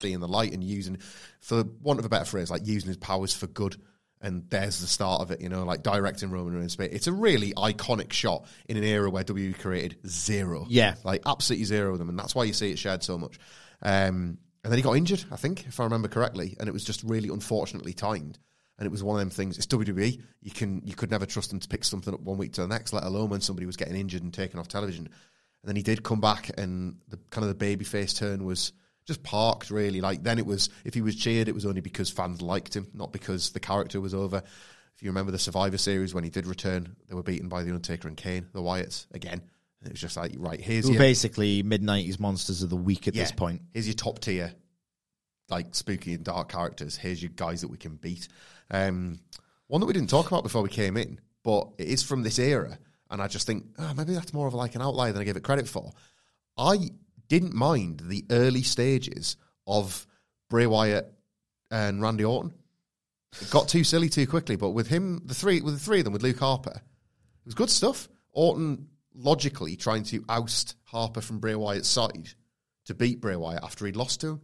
[0.02, 0.98] in the light and using,
[1.40, 3.80] for want of a better phrase, like using his powers for good.
[4.22, 6.76] And there's the start of it, you know, like directing Roman Reigns.
[6.78, 10.66] It's a really iconic shot in an era where WWE created zero.
[10.68, 10.96] Yeah.
[11.04, 12.10] Like absolutely zero of them.
[12.10, 13.38] And that's why you see it shared so much.
[13.80, 16.54] Um, and then he got injured, I think, if I remember correctly.
[16.60, 18.38] And it was just really unfortunately timed.
[18.78, 19.56] And it was one of them things.
[19.56, 20.22] It's WWE.
[20.42, 22.68] You can you could never trust them to pick something up one week to the
[22.68, 25.06] next, let alone when somebody was getting injured and taken off television.
[25.06, 28.72] And then he did come back, and the kind of the babyface turn was
[29.10, 30.00] just parked really.
[30.00, 32.86] Like then it was if he was cheered, it was only because fans liked him,
[32.94, 34.40] not because the character was over.
[34.94, 37.70] If you remember the Survivor Series when he did return, they were beaten by the
[37.70, 39.42] Undertaker and Kane, the Wyatts again.
[39.80, 43.08] And it was just like right here's your basically mid nineties monsters of the week
[43.08, 43.62] at this point.
[43.72, 44.52] Here's your top tier,
[45.48, 46.96] like spooky and dark characters.
[46.96, 48.28] Here's your guys that we can beat.
[48.70, 49.18] Um,
[49.66, 52.38] one that we didn't talk about before we came in, but it is from this
[52.38, 52.78] era,
[53.10, 55.36] and I just think oh, maybe that's more of like an outlier than I gave
[55.36, 55.92] it credit for.
[56.56, 56.90] I
[57.30, 60.06] didn't mind the early stages of
[60.50, 61.10] Bray Wyatt
[61.70, 62.52] and Randy Orton.
[63.40, 66.04] It got too silly too quickly, but with him, the three with the three of
[66.04, 68.08] them, with Luke Harper, it was good stuff.
[68.32, 72.28] Orton logically trying to oust Harper from Bray Wyatt's side
[72.86, 74.40] to beat Bray Wyatt after he'd lost to him.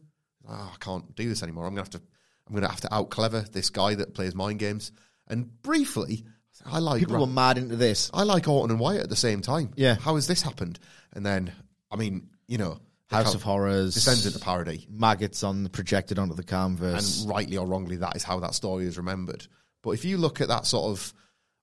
[0.48, 1.66] Oh, I can't do this anymore.
[1.66, 2.02] I'm gonna have to.
[2.46, 4.92] I'm gonna have to out clever this guy that plays mind games.
[5.26, 6.24] And briefly,
[6.64, 8.12] I like People were mad into this.
[8.14, 9.72] I like Orton and Wyatt at the same time.
[9.74, 9.96] Yeah.
[9.96, 10.78] How has this happened?
[11.12, 11.52] And then,
[11.90, 12.78] I mean, you know,
[13.08, 17.22] House of Horrors descends into parody, Maggots on projected onto the canvas.
[17.22, 19.46] and rightly or wrongly, that is how that story is remembered.
[19.82, 21.14] But if you look at that sort of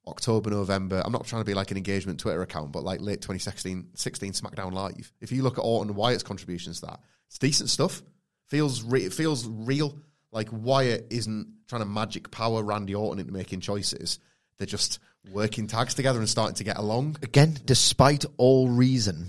[0.08, 3.22] October, November, I'm not trying to be like an engagement Twitter account, but like late
[3.22, 5.12] 2016, 16 SmackDown Live.
[5.19, 8.02] If you look at Orton Wyatt's contributions, to that it's decent stuff.
[8.48, 9.98] Feels re- it feels real.
[10.32, 14.19] Like Wyatt isn't trying to magic power Randy Orton into making choices.
[14.58, 15.00] They're just
[15.32, 17.17] working tags together and starting to get along.
[17.24, 19.28] again, despite all reason,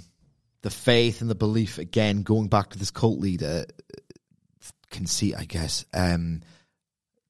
[0.64, 3.66] the faith and the belief, again, going back to this cult leader
[4.90, 6.40] conceit, I guess, um,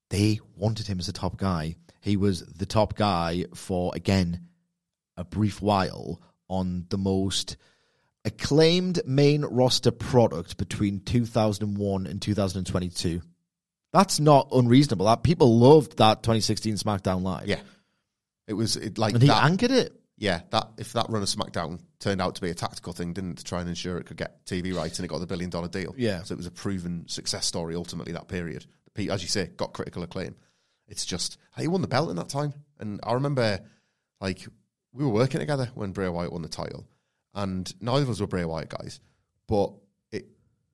[0.09, 1.75] they wanted him as a top guy.
[2.01, 4.47] He was the top guy for, again,
[5.17, 7.57] a brief while on the most
[8.25, 13.21] acclaimed main roster product between 2001 and 2022.
[13.93, 15.07] That's not unreasonable.
[15.07, 17.49] That people loved that 2016 SmackDown Live.
[17.49, 17.63] Yeah,
[18.47, 19.43] it was it, like And he that.
[19.43, 19.93] anchored it.
[20.17, 23.37] Yeah, that if that run of SmackDown turned out to be a tactical thing, didn't
[23.37, 25.69] to try and ensure it could get TV rights and it got the billion dollar
[25.69, 25.95] deal.
[25.97, 26.23] Yeah.
[26.23, 28.67] so it was a proven success story ultimately that period.
[28.95, 30.37] Pete, as you say, got critical acclaim.
[30.87, 33.61] It's just he won the belt in that time, and I remember
[34.21, 34.47] like
[34.93, 36.87] we were working together when Bray Wyatt won the title,
[37.35, 39.01] and neither of us were Bray Wyatt guys,
[39.49, 39.73] but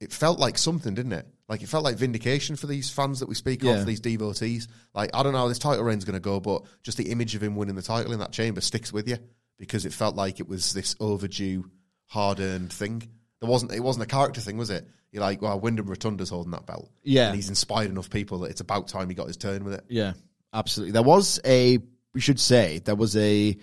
[0.01, 1.27] it felt like something, didn't it?
[1.49, 3.73] Like it felt like vindication for these fans that we speak Yeah.
[3.81, 4.67] of, these devotees.
[4.95, 7.35] Like I don't know how this title reign's going to go, but just the image
[7.35, 9.19] of him winning the title in that chamber sticks with you
[9.59, 11.69] because it felt like it was this overdue,
[12.07, 13.03] hard-earned thing.
[13.41, 13.73] There wasn't.
[13.73, 14.87] It wasn't a character thing, was it?
[15.13, 17.27] You're like, well, Windham Rotunda's holding that belt, Yeah.
[17.27, 19.85] and he's inspired enough people that it's about time he got his turn with it.
[19.89, 20.13] Yeah,
[20.55, 20.93] absolutely.
[20.93, 21.79] There was a
[22.15, 23.57] we should say there was a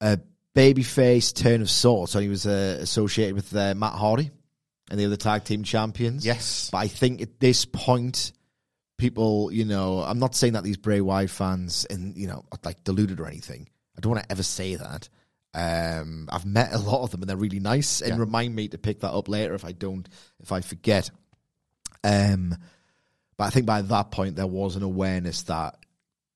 [0.00, 0.18] a
[0.54, 4.30] babyface turn of sorts, and he was uh, associated with uh, Matt Hardy
[4.92, 6.24] and the other tag team champions.
[6.24, 6.68] Yes.
[6.70, 8.30] but I think at this point,
[8.98, 12.58] people, you know, I'm not saying that these Bray Wyatt fans and you know are
[12.64, 15.08] like deluded or anything, I don't want to ever say that.
[15.54, 18.18] Um, I've met a lot of them and they're really nice and Yeah.
[18.18, 20.08] remind me to pick that up later if I don't,
[20.40, 21.10] if I forget.
[22.04, 22.56] Um,
[23.36, 25.76] but I think by that point there was an awareness that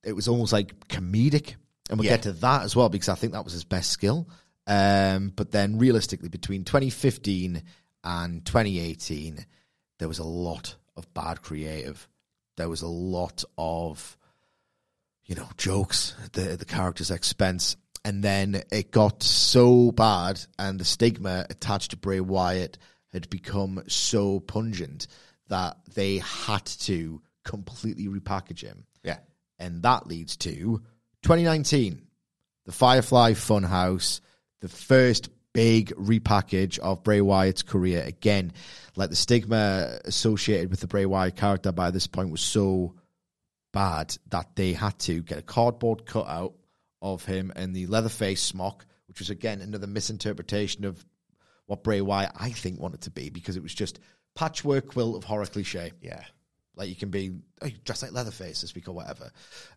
[0.05, 1.55] it was almost like comedic,
[1.90, 2.12] and we'll Yeah.
[2.12, 4.29] get to that as well because I think that was his best skill.
[4.66, 7.62] Um, but then realistically, between 2015
[8.07, 9.45] and 2018,
[9.99, 12.09] there was a lot of bad creative.
[12.57, 14.16] There was a lot of,
[15.27, 20.79] you know, jokes at the the character's expense, and then it got so bad, and
[20.79, 22.79] the stigma attached to Bray Wyatt
[23.12, 25.09] had become so pungent
[25.49, 29.19] that they had to completely repackage him Yeah.
[29.59, 30.83] and that leads to
[31.23, 32.07] 2019,
[32.64, 34.21] the Firefly Funhouse,
[34.61, 38.05] the first big repackage of Bray Wyatt's career.
[38.07, 38.53] Again,
[38.95, 42.95] like the stigma associated with the Bray Wyatt character by this point was so
[43.73, 46.53] bad that they had to get a cardboard cutout
[47.01, 51.03] of him and the Leatherface smock, which was again another misinterpretation of
[51.64, 53.99] what Bray Wyatt I think wanted to be because it was just
[54.35, 55.92] patchwork quilt of horror cliche.
[56.03, 56.23] Yeah.
[56.75, 59.31] Like you can be oh, you dress like Leatherface this week or whatever.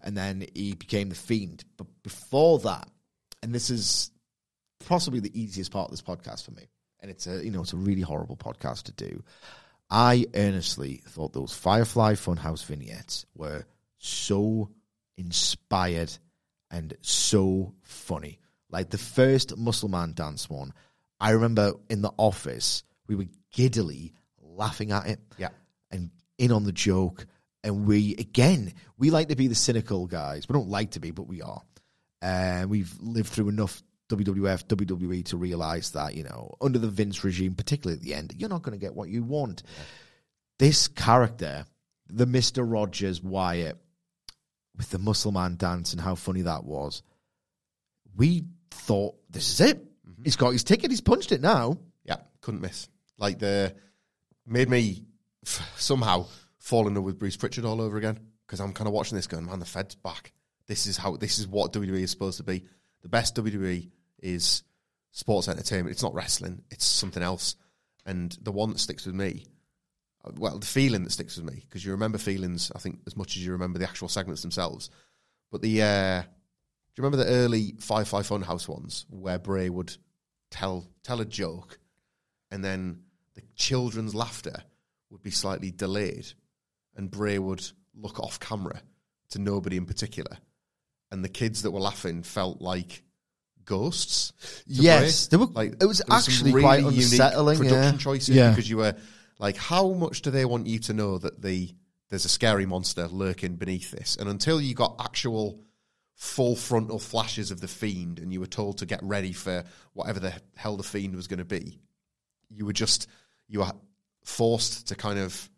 [0.04, 1.64] And then he became the fiend.
[1.78, 2.90] But before that,
[3.42, 4.12] and this is
[4.86, 7.74] possibly the easiest part of this podcast for me, and it's a you know, it's
[7.74, 9.24] a really horrible podcast to do.
[9.90, 13.66] I earnestly thought those Firefly Funhouse vignettes were
[13.98, 14.70] so
[15.18, 16.12] inspired
[16.72, 18.40] and so funny.
[18.70, 20.74] Like the first Muscle Man dance one,
[21.20, 25.50] I remember in the office, we were giddily laughing at it Yeah.
[25.92, 27.26] and in on the joke.
[27.64, 30.48] And we, again, we like to be the cynical guys.
[30.48, 31.62] We don't like to be, but we are.
[32.22, 37.24] And we've lived through enough WWF, WWE to realize that, you know, under the Vince
[37.24, 39.64] regime, particularly at the end, you're not going to get what you want.
[40.58, 41.66] This character,
[42.08, 42.70] the Mr.
[42.70, 43.78] Rogers Wyatt,
[44.76, 47.04] with the Muscle Man dance and how funny that was,
[48.16, 49.84] we thought, this is it.
[49.84, 50.24] Mm-hmm.
[50.24, 50.90] He's got his ticket.
[50.90, 51.78] He's punched it now.
[52.04, 52.90] Yeah, couldn't miss.
[53.18, 53.76] Like the
[54.48, 55.04] made me
[55.46, 56.26] f- somehow
[56.58, 59.28] fall in love with Bruce Pritchard all over again because I'm kind of watching this
[59.28, 60.32] going, man, the Fed's back.
[60.68, 62.64] This is how this is what WWE is supposed to be.
[63.02, 63.90] The best WWE
[64.22, 64.64] is
[65.12, 65.92] sports entertainment.
[65.92, 66.64] It's not wrestling.
[66.72, 67.56] It's something else.
[68.06, 69.46] And the one that sticks with me,
[70.26, 72.72] uh, well, the feeling that sticks with me because you remember feelings.
[72.76, 74.90] I think as much as you remember the actual segments themselves.
[75.52, 76.28] But the uh, do
[76.96, 79.96] you remember the early Firefly Funhouse ones where Bray would
[80.52, 81.80] tell tell a joke,
[82.52, 83.04] and then
[83.36, 84.64] the children's laughter
[85.10, 86.28] would be slightly delayed,
[86.96, 88.82] and Bray would look off camera
[89.32, 90.38] to nobody in particular,
[91.12, 93.04] and the kids that were laughing felt like
[93.70, 94.34] ghosts.
[94.66, 98.00] Yes, they were- like it was there were some actually quite unsettling, production yeah.
[98.00, 98.50] choices Yeah.
[98.50, 98.96] because you were
[99.38, 101.74] like, how much do they want you to know that the
[102.10, 105.60] there's a scary monster lurking beneath this, and until you got actual
[106.16, 110.20] full frontal flashes of the fiend and you were told to get ready for whatever
[110.20, 111.80] the hell the fiend was going to be
[112.50, 113.08] you were just
[113.48, 113.72] you were
[114.26, 115.50] forced to kind of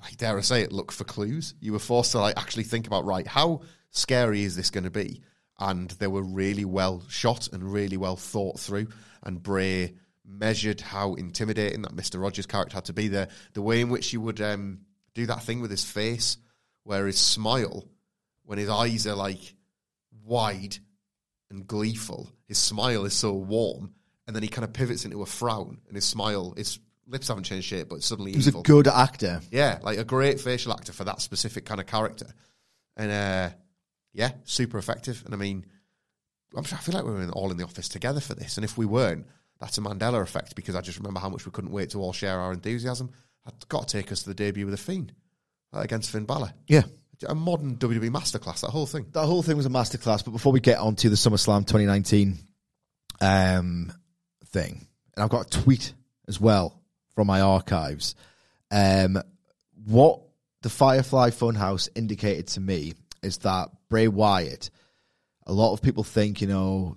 [0.00, 2.86] I dare I say it look for clues you were forced to like actually think
[2.86, 5.22] about right how scary is this going to be
[5.58, 8.88] and they were really well shot and really well thought through
[9.22, 9.94] and Bray
[10.26, 12.20] measured how intimidating that Mr.
[12.20, 14.80] Rogers character had to be there the way in which he would um,
[15.14, 16.38] do that thing with his face
[16.82, 17.84] where his smile
[18.44, 19.54] when his eyes are like
[20.24, 20.76] wide
[21.50, 23.92] and gleeful, his smile is so warm,
[24.26, 27.44] and then he kind of pivots into a frown, and his smile, his lips haven't
[27.44, 28.60] changed shape, but suddenly He was evil.
[28.60, 29.40] a good actor.
[29.50, 32.26] yeah, like a great facial actor for that specific kind of character,
[32.96, 33.54] and uh,
[34.14, 35.22] yeah, super effective.
[35.26, 35.66] And I mean,
[36.56, 38.64] I'm, I feel like we were in- all in the office together for this, and
[38.64, 39.26] if we weren't,
[39.60, 42.12] that's a Mandela effect because I just remember how much we couldn't wait to all
[42.12, 43.10] share our enthusiasm.
[43.46, 45.12] I've got to take us to the debut of the Fiend
[45.72, 46.52] uh, against Finn Balor.
[46.66, 46.82] Yeah.
[47.28, 49.06] A modern WWE masterclass, that whole thing.
[49.12, 50.24] That whole thing was a masterclass.
[50.24, 52.38] But before we get on to the SummerSlam 2019
[53.20, 53.92] um,
[54.46, 55.92] thing, and I've got a tweet
[56.26, 56.80] as well
[57.14, 58.14] from my archives.
[58.70, 59.22] Um,
[59.86, 60.20] what
[60.62, 62.94] the Firefly Funhouse indicated to me
[63.24, 64.70] is that Bray Wyatt,
[65.46, 66.96] a lot of people think, you know,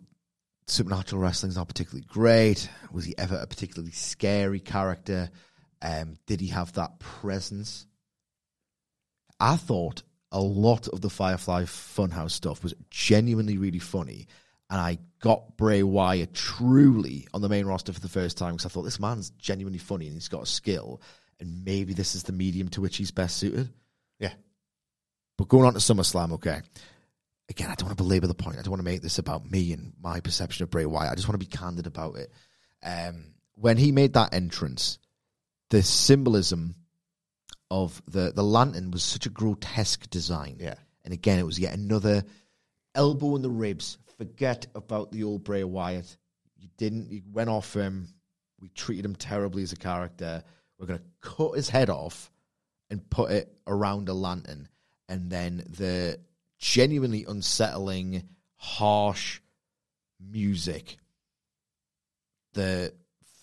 [0.67, 2.69] supernatural wrestling's not particularly great.
[2.91, 5.29] Was he ever a particularly scary character?
[5.81, 7.85] Um, did he have that presence?
[9.39, 14.27] I thought a lot of the Firefly Funhouse stuff was genuinely really funny,
[14.69, 18.65] and I got Bray Wyatt truly on the main roster for the first time because
[18.65, 21.01] I thought this man's genuinely funny and he's got a skill,
[21.39, 23.69] and maybe this is the medium to which he's best suited.
[24.19, 24.33] Yeah.
[25.37, 26.61] But going on to SummerSlam, okay.
[27.49, 28.57] Again, I don't want to belabor the point.
[28.57, 31.11] I don't want to make this about me and my perception of Bray Wyatt.
[31.11, 32.31] I just want to be candid about it.
[32.83, 34.99] Um, when he made that entrance,
[35.69, 36.75] the symbolism
[37.69, 40.57] of the the lantern was such a grotesque design.
[40.59, 40.75] Yeah.
[41.03, 42.23] And again, it was yet another
[42.95, 43.97] elbow in the ribs.
[44.17, 46.17] Forget about the old Bray Wyatt.
[46.57, 47.11] You didn't.
[47.11, 48.09] You went off him.
[48.59, 50.43] We treated him terribly as a character.
[50.77, 52.31] We're going to cut his head off
[52.89, 54.67] and put it around a lantern.
[55.09, 56.19] And then the
[56.57, 58.23] genuinely unsettling,
[58.55, 59.39] harsh
[60.19, 60.97] music.
[62.53, 62.93] The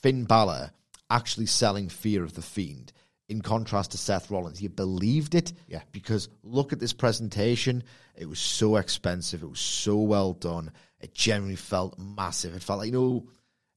[0.03, 0.71] Finn Balor
[1.11, 2.93] actually selling fear of the fiend
[3.29, 4.61] in contrast to Seth Rollins.
[4.63, 5.83] You believed it, Yeah.
[5.93, 7.83] because look at this presentation.
[8.17, 9.43] It was so expensive.
[9.43, 10.73] It was so well done.
[11.01, 12.55] It generally felt massive.
[12.55, 13.29] It felt like you know,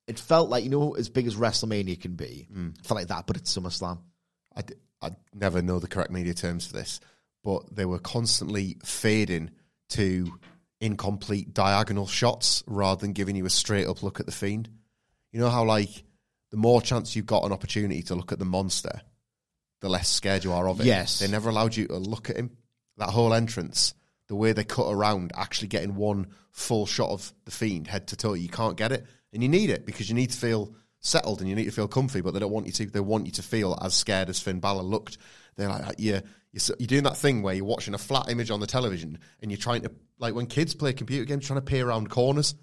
[0.08, 2.48] it felt like you know as big as WrestleMania can be.
[2.54, 2.78] Mm.
[2.78, 4.00] It felt like that, but it's SummerSlam.
[4.56, 7.00] I, d- I never know the correct media terms for this,
[7.48, 9.50] but they were constantly fading
[9.88, 10.38] to
[10.82, 14.68] incomplete diagonal shots rather than giving you a straight up look at the fiend.
[15.32, 16.04] You know how like
[16.52, 19.00] the more chance you've got an opportunity to look at the monster,
[19.80, 20.88] the less scared you are of it.
[20.88, 21.20] Yes.
[21.20, 22.52] They never allowed you to look at him.
[22.98, 23.94] That whole entrance,
[24.28, 28.18] the way they cut around, actually getting one full shot of the fiend head to
[28.18, 29.06] toe, you can't get it.
[29.32, 31.88] And you need it because you need to feel settled and you need to feel
[31.88, 32.88] comfy, but they don't want you to.
[32.88, 35.18] They want you to feel as scared as Finn Balor looked.
[35.56, 36.20] They're like, yeah,
[36.58, 39.52] you're, you're doing that thing where you're watching a flat image on the television and
[39.52, 42.56] you're trying to, like when kids play computer games, trying to peer around corners.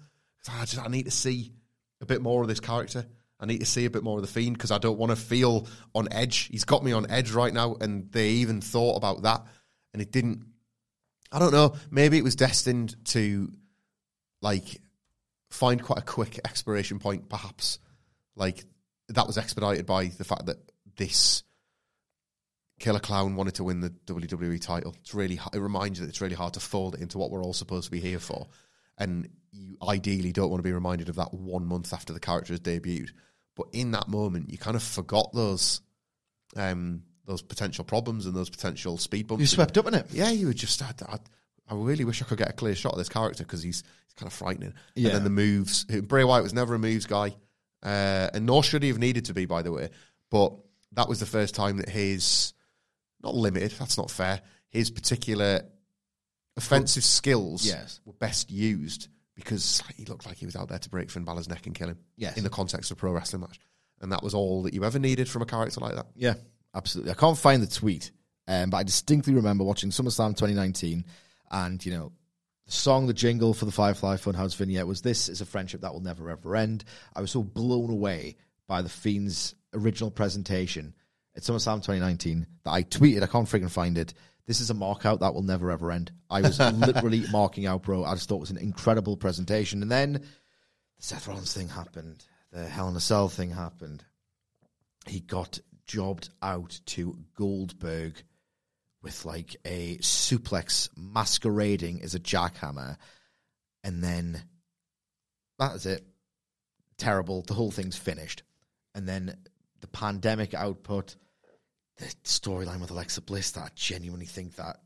[0.47, 1.53] I just, I need to see
[2.01, 3.05] a bit more of this character.
[3.39, 5.15] I need to see a bit more of the fiend because I don't want to
[5.15, 6.47] feel on edge.
[6.51, 9.45] He's got me on edge right now, and they even thought about that,
[9.93, 10.45] and it didn't.
[11.31, 11.75] I don't know.
[11.91, 13.51] Maybe it was destined to,
[14.41, 14.79] like,
[15.49, 17.27] find quite a quick expiration point.
[17.27, 17.79] Perhaps,
[18.35, 18.63] like
[19.09, 20.57] that was expedited by the fact that
[20.95, 21.43] this
[22.79, 24.95] Killer Clown wanted to win the WWE title.
[24.99, 27.43] It's really it reminds you that it's really hard to fold it into what we're
[27.43, 28.47] all supposed to be here for,
[28.97, 32.53] and you ideally don't want to be reminded of that one month after the character
[32.53, 33.11] has debuted.
[33.55, 35.81] But in that moment, you kind of forgot those
[36.57, 39.41] um, those potential problems and those potential speed bumps.
[39.41, 40.07] You swept up in it.
[40.11, 40.81] Yeah, you were just.
[40.81, 41.17] I, I,
[41.69, 44.13] I really wish I could get a clear shot of this character because he's he's
[44.15, 44.73] kind of frightening.
[44.95, 45.07] Yeah.
[45.07, 45.85] And then the moves.
[45.85, 47.35] Bray Wyatt was never a moves guy,
[47.83, 49.89] uh, and nor should he have needed to be, by the way.
[50.29, 50.53] But
[50.91, 52.53] that was the first time that his
[53.25, 53.71] not limited.
[53.71, 54.41] That's not fair.
[54.69, 55.63] His particular
[56.57, 57.99] offensive skills Yes.
[58.05, 61.49] were best used because he looked like he was out there to break Finn Balor's
[61.49, 61.99] neck and kill him.
[62.15, 62.37] Yes.
[62.37, 63.59] in the context of a pro wrestling match,
[64.01, 66.07] and that was all that you ever needed from a character like that.
[66.15, 66.35] Yeah,
[66.73, 67.11] absolutely.
[67.11, 68.11] I can't find the tweet,
[68.47, 71.03] um, but I distinctly remember watching SummerSlam 2019,
[71.51, 72.13] and you know,
[72.65, 75.93] the song, the jingle for the Firefly Funhouse vignette was "This is a friendship that
[75.93, 80.95] will never ever end." I was so blown away by the Fiend's original presentation
[81.35, 83.23] at SummerSlam 2019 that I tweeted.
[83.23, 84.13] I can't freaking find it.
[84.45, 86.11] This is a mark out that will never ever end.
[86.29, 88.03] I was literally marking out, bro.
[88.03, 90.21] I just thought it was an incredible presentation, and then the
[90.99, 92.23] Seth Rollins thing happened.
[92.51, 94.03] The Hell in a Cell thing happened
[95.07, 98.21] he got jobbed out to Goldberg
[99.01, 102.97] with like a suplex masquerading as a jackhammer,
[103.83, 104.41] and then
[105.59, 106.05] that is it.
[106.97, 107.43] Terrible.
[107.43, 108.43] The whole thing's finished,
[108.95, 109.37] and then
[109.81, 111.15] the pandemic output,
[111.97, 113.51] the storyline with Alexa Bliss.
[113.51, 114.77] That I genuinely think that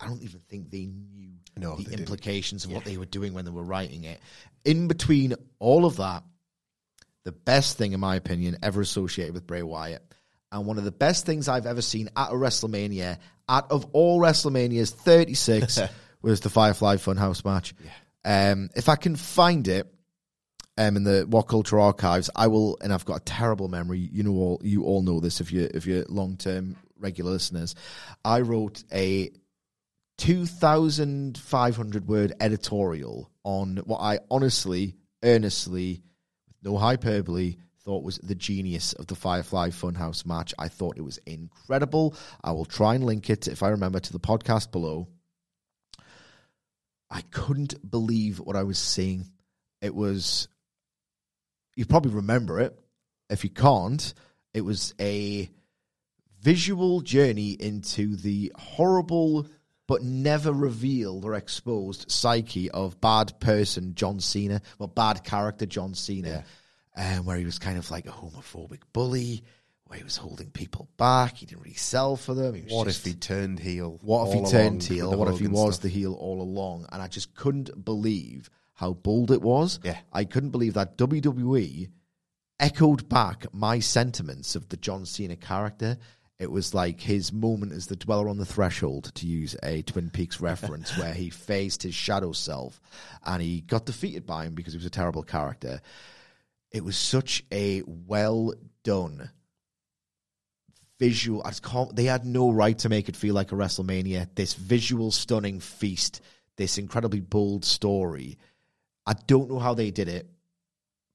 [0.00, 2.00] I don't even think they knew No, the they didn't.
[2.00, 4.20] implications of what they were doing when they were writing it.
[4.64, 6.22] In between all of that,
[7.24, 10.02] the best thing, in my opinion, ever associated with Bray Wyatt.
[10.52, 14.20] And one of the best things I've ever seen at a WrestleMania, out of all
[14.20, 15.80] WrestleManias, 36,
[16.22, 17.74] was the Firefly Funhouse match.
[18.24, 19.92] Um, if I can find it
[20.78, 22.78] um, in the What Culture archives, I will.
[22.80, 24.08] And I've got a terrible memory.
[24.12, 27.74] You know, all you all know this if you if you're long term regular listeners.
[28.24, 29.30] I wrote a
[30.18, 36.02] 2,500 word editorial on what I honestly, earnestly,
[36.62, 37.56] no hyperbole,
[37.86, 40.52] thought was the genius of the Firefly Funhouse match.
[40.58, 42.16] I thought it was incredible.
[42.42, 45.06] I will try and link it, if I remember, to the podcast below.
[47.08, 49.30] I couldn't believe what I was seeing.
[49.80, 50.48] It was,
[51.76, 52.78] you probably remember it.
[53.30, 54.14] If you can't,
[54.54, 55.48] it was a
[56.40, 59.46] visual journey into the horrible
[59.88, 65.94] but never revealed or exposed psyche of bad person John Cena, well, bad character John
[65.94, 66.44] Cena,
[66.96, 69.44] um, where he was kind of like a homophobic bully,
[69.84, 71.36] where he was holding people back.
[71.36, 72.60] He didn't really sell for them.
[72.68, 74.00] What just- if he turned heel?
[74.02, 75.16] what if he turned heel?
[75.16, 75.82] What if he was stuff?
[75.82, 76.86] the heel all along?
[76.90, 79.80] And I just couldn't believe how bold it was.
[79.82, 79.98] Yeah.
[80.12, 81.90] I couldn't believe that WWE
[82.60, 85.98] echoed back my sentiments of the John Cena character.
[86.38, 90.10] It was like his moment as the dweller on the threshold, to use a Twin
[90.10, 92.80] Peaks reference, where he faced his shadow self
[93.24, 95.80] and he got defeated by him because he was a terrible character.
[96.70, 98.52] It was such a well
[98.84, 99.30] done
[100.98, 101.42] visual.
[101.44, 104.28] I just can't, they had no right to make it feel like a WrestleMania.
[104.34, 106.20] This visual, stunning feast
[106.56, 108.38] this incredibly bold story.
[109.06, 110.28] I don't know how they did it,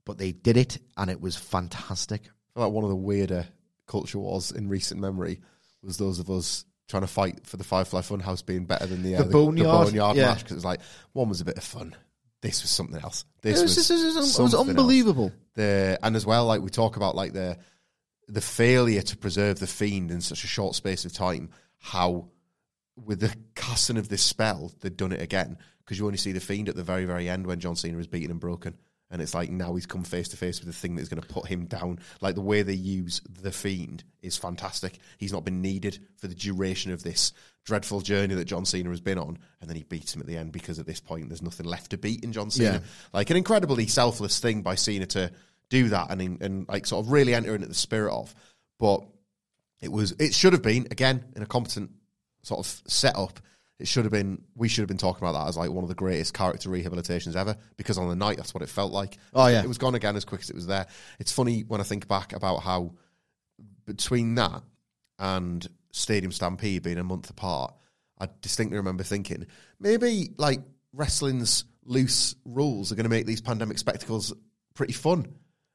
[0.06, 2.22] but they did it, and it was fantastic.
[2.56, 3.48] Like one of the weirder
[3.88, 5.42] culture wars in recent memory
[5.84, 9.16] was those of us trying to fight for the Firefly Funhouse being better than the,
[9.16, 10.28] uh, The Boneyard, Boneyard yeah.
[10.28, 10.82] match because it was like
[11.14, 11.96] one was a bit of fun.
[12.42, 13.24] This was something else.
[13.42, 14.68] This It was, was, was- it was else.
[14.68, 15.32] unbelievable.
[15.54, 17.58] The and as well, like we talk about, like the
[18.28, 21.50] the failure to preserve the fiend in such a short space of time.
[21.78, 22.30] How
[22.96, 25.58] with the casting of this spell, they'd done it again
[25.92, 28.08] because you only see the fiend at the very, very end when John Cena is
[28.08, 28.78] beaten and broken.
[29.10, 31.28] And it's like now he's come face to face with the thing that's going to
[31.28, 32.00] put him down.
[32.22, 35.00] Like the way they use the fiend is fantastic.
[35.18, 37.34] He's not been needed for the duration of this
[37.66, 40.38] dreadful journey that John Cena has been on, and then he beats him at the
[40.38, 42.76] end because at this point there's nothing left to beat in John Cena.
[42.76, 42.80] Yeah.
[43.12, 45.30] Like an incredibly selfless thing by Cena to
[45.70, 48.34] do that and and like sort of really enter into the spirit of.
[48.80, 49.04] But
[49.82, 51.92] it was it should have been again in a competent
[52.44, 53.42] sort of setup.
[53.82, 54.44] It should have been.
[54.56, 57.36] We should have been talking about that as like one of the greatest character rehabilitations
[57.36, 57.56] ever.
[57.78, 59.18] Because on the night, that's what it felt like.
[59.34, 59.64] Oh, yeah.
[59.64, 60.88] it was gone again as quick as it was there.
[61.20, 62.94] It's funny when I think back about how
[63.86, 64.62] between that
[65.20, 67.74] and Stadium Stampede being a month apart,
[68.20, 69.48] I distinctly remember thinking
[69.80, 70.62] maybe like
[70.94, 74.34] wrestling's loose rules are going to make these pandemic spectacles
[74.74, 75.28] pretty fun.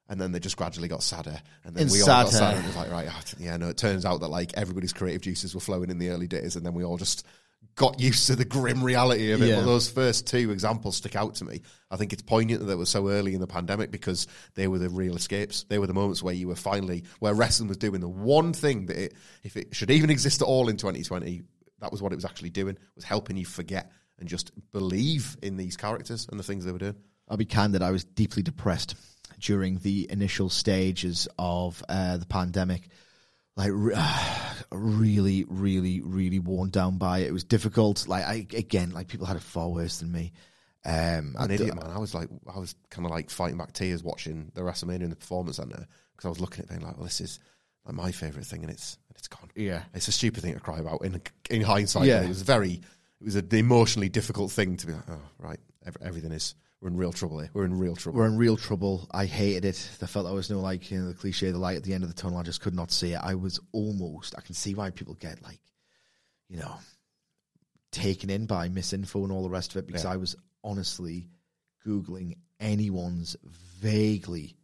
[0.08, 2.58] And then they just gradually got sadder, and then And we all got sadder.
[2.58, 3.70] And it was like, right, ah, yeah, no.
[3.70, 6.64] It turns out that like everybody's creative juices were flowing in the early days, and
[6.64, 7.26] then we all just
[7.74, 9.48] got used to the grim reality of it.
[9.48, 9.56] Yeah.
[9.56, 11.62] But those first two examples stick out to me.
[11.90, 14.78] I think it's poignant that they were so early in the pandemic because they were
[14.78, 15.64] the real escapes.
[15.68, 18.86] They were the moments where you were finally where wrestling was doing the one thing
[18.86, 21.42] that it, if it should even exist at all in 2020,
[21.80, 25.56] that was what it was actually doing was helping you forget and just believe in
[25.56, 26.96] these characters and the things they were doing.
[27.28, 27.82] I'll be candid.
[27.82, 28.94] I was deeply depressed
[29.40, 32.88] during the initial stages of uh, the pandemic.
[33.56, 33.70] Like,
[34.72, 37.28] really, really, really worn down by it.
[37.28, 38.06] It was difficult.
[38.08, 40.32] Like, I again, like people had it far worse than me.
[40.84, 41.90] Um, an idiot, man.
[41.90, 45.10] I was like, I was kind of like fighting back tears watching the WrestleMania in
[45.10, 47.40] the Performance Center because I was looking at it being like, well, this is
[47.84, 49.50] like my favorite thing, and it's and it's gone.
[49.56, 49.82] Yeah.
[49.94, 51.04] it's a stupid thing to cry about.
[51.04, 52.22] In in hindsight, Yeah.
[52.22, 52.72] it was very,
[53.20, 56.54] it was an emotionally difficult thing to be like, oh, right, ev- everything is.
[56.80, 57.50] We're in real trouble here.
[57.54, 58.18] We're in real trouble.
[58.18, 59.08] We're in real trouble.
[59.10, 59.90] I hated it.
[60.02, 62.04] I felt there was no like you know the cliche, the light at the end
[62.04, 62.38] of the tunnel.
[62.38, 63.20] I just could not see it.
[63.22, 64.34] I was almost.
[64.36, 65.60] I can see why people get like,
[66.48, 66.76] you know,
[67.92, 70.12] taken in by misinfo and all the rest of it because Yeah.
[70.12, 71.28] I was honestly
[71.86, 73.36] googling anyone's
[73.80, 74.56] vaguely,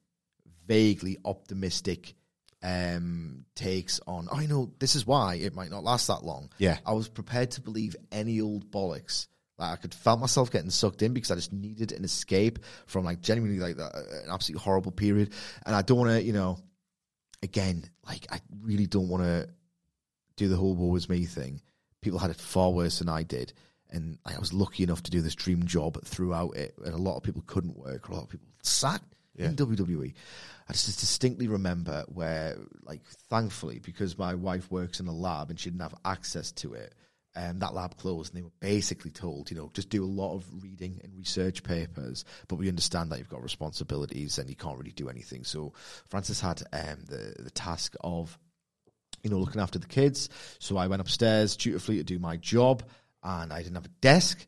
[0.66, 2.14] vaguely optimistic
[2.62, 4.28] um takes on.
[4.30, 6.50] I know this is why it might not last that long.
[6.58, 6.78] Yeah.
[6.86, 9.26] I was prepared to believe any old bollocks.
[9.62, 13.04] Like I could felt myself getting sucked in because I just needed an escape from
[13.04, 15.32] like genuinely like that, an absolutely horrible period,
[15.64, 16.58] and I don't want to, you know,
[17.42, 19.48] again, like I really don't want to
[20.36, 21.60] do the whole "woe is me" thing.
[22.00, 23.52] People had it far worse than I did,
[23.90, 26.74] and I was lucky enough to do this dream job throughout it.
[26.84, 28.08] And a lot of people couldn't work.
[28.08, 30.12] A lot of people sacked in WWE.
[30.68, 35.58] I just distinctly remember where, like, thankfully, because my wife works in a lab and
[35.58, 36.94] she didn't have access to it.
[37.34, 40.34] Um, that lab closed, and they were basically told, you know, just do a lot
[40.34, 42.24] of reading and research papers.
[42.46, 45.44] But we understand that you've got responsibilities and you can't really do anything.
[45.44, 45.72] So
[46.08, 48.38] Francis had um, the the task of
[49.22, 50.28] you know, looking after the kids.
[50.58, 52.82] So I went upstairs dutifully to do my job,
[53.22, 54.44] and I didn't have a desk.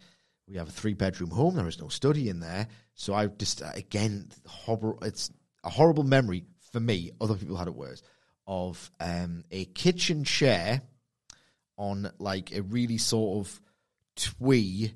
[0.48, 1.54] We have a three bedroom home.
[1.54, 2.68] There is no study in there.
[2.94, 4.28] So I just uh, again.
[5.02, 5.30] It's
[5.62, 7.12] a horrible memory for me.
[7.20, 8.02] Other people had it worse.
[8.46, 10.82] Of um, a kitchen chair
[11.76, 13.60] on like a really sort of
[14.16, 14.94] twee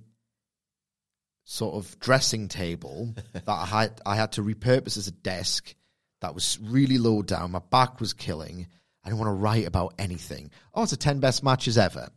[1.45, 5.74] sort of dressing table that I had I had to repurpose as a desk
[6.20, 7.53] that was really low down.
[7.53, 8.66] My back was killing.
[9.05, 10.51] I didn't want to write about anything.
[10.74, 12.09] Oh, it's the 10 best matches ever.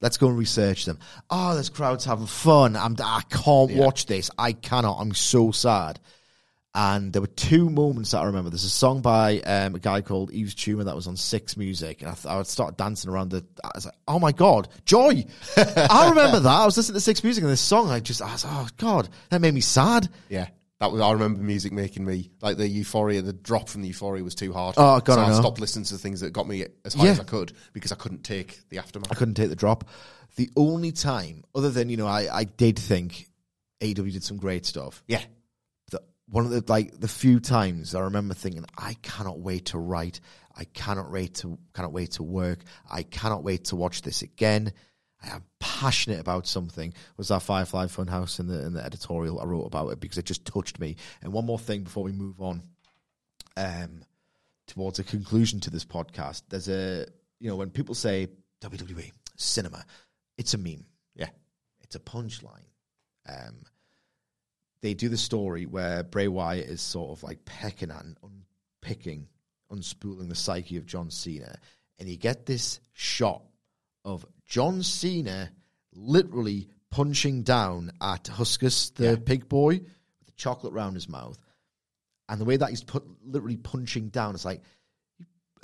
[0.00, 0.98] Let's go and research them.
[1.30, 2.76] Oh, this crowd's having fun.
[2.76, 4.30] I'm, I can't watch this.
[4.36, 4.98] I cannot.
[5.00, 5.98] I'm so sad.
[6.76, 8.50] And there were two moments that I remember.
[8.50, 12.00] There's a song by um, a guy called Yves Tumor that was on Six Music,
[12.02, 13.44] and I, th- I would start dancing around the.
[13.62, 15.24] I was like, "Oh my god, joy!"
[15.56, 16.50] I remember that.
[16.50, 17.90] I was listening to Six Music and this song.
[17.90, 20.08] I just, I was, "Oh god," that made me sad.
[20.28, 20.48] Yeah.
[20.80, 24.24] That was I remember music making me like the euphoria, the drop from the euphoria
[24.24, 24.74] was too hard.
[24.76, 27.04] Oh, God, so I I stopped listening to the things that got me as high
[27.04, 27.10] Yeah.
[27.12, 29.12] as I could because I couldn't take the aftermath.
[29.12, 29.88] I couldn't take the drop.
[30.34, 33.28] The only time, other than you know, I, I did think
[33.80, 35.04] AEW did some great stuff.
[35.06, 35.22] Yeah.
[36.28, 40.20] One of the like the few times I remember thinking, I cannot wait to write.
[40.56, 42.60] I cannot wait to cannot wait to work.
[42.90, 44.72] I cannot wait to watch this again.
[45.22, 46.92] I am passionate about something.
[47.16, 50.24] Was that Firefly Funhouse in the in the editorial I wrote about it because it
[50.24, 50.96] just touched me.
[51.22, 52.62] And one more thing before we move on,
[53.56, 54.04] um,
[54.66, 56.42] towards a conclusion to this podcast.
[56.48, 57.06] There's a
[57.40, 58.28] you know when people say
[58.62, 59.84] WWE cinema,
[60.38, 60.86] it's a meme.
[61.14, 61.28] Yeah.
[61.82, 62.66] it's a punchline.
[63.28, 63.62] Um,
[64.84, 68.18] they do the story where Bray Wyatt is sort of like pecking at and
[68.82, 69.28] unpicking,
[69.72, 71.56] unspooling the psyche of John Cena,
[71.98, 73.42] and you get this shot
[74.04, 75.50] of John Cena
[75.94, 81.38] literally punching down at Huskus, the pig boy, with the chocolate round his mouth,
[82.28, 84.60] and the way that he's put literally punching down, it's like,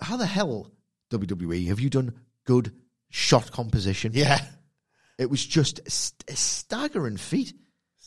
[0.01, 0.73] how the hell
[1.11, 2.15] WWE have you done
[2.47, 2.73] good
[3.11, 4.13] shot composition?
[4.15, 4.41] Yeah.
[5.19, 7.53] It was just a, st- a staggering feat.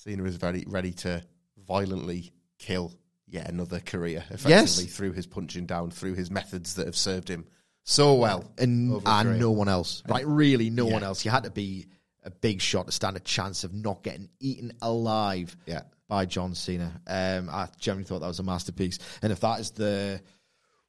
[0.03, 1.23] Cena is very ready to
[1.65, 2.93] violently kill
[3.25, 4.85] yet another career, effectively, Yes.
[4.95, 7.45] through his punching down, through his methods that have served him
[7.83, 8.51] so well.
[8.57, 10.03] and and no one else.
[10.07, 10.93] Right, really, no Yeah.
[10.93, 11.23] one else.
[11.23, 11.87] You had to be
[12.23, 15.83] a big shot to stand a chance of not getting eaten alive Yeah.
[16.09, 17.01] by John Cena.
[17.07, 18.99] Um, I generally thought that was a masterpiece.
[19.21, 20.21] And if that is the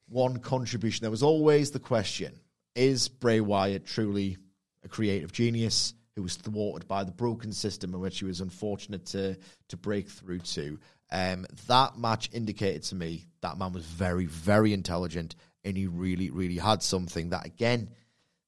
[0.09, 2.41] one contribution, there was always the question:
[2.75, 4.39] Is Bray Wyatt truly
[4.83, 9.07] a creative genius who was thwarted by the broken system in which he was unfortunate
[9.07, 9.37] to
[9.69, 10.79] to break through to?
[11.11, 15.35] Um, that match indicated to me that man was very, very intelligent,
[15.65, 17.91] and he really, really had something that again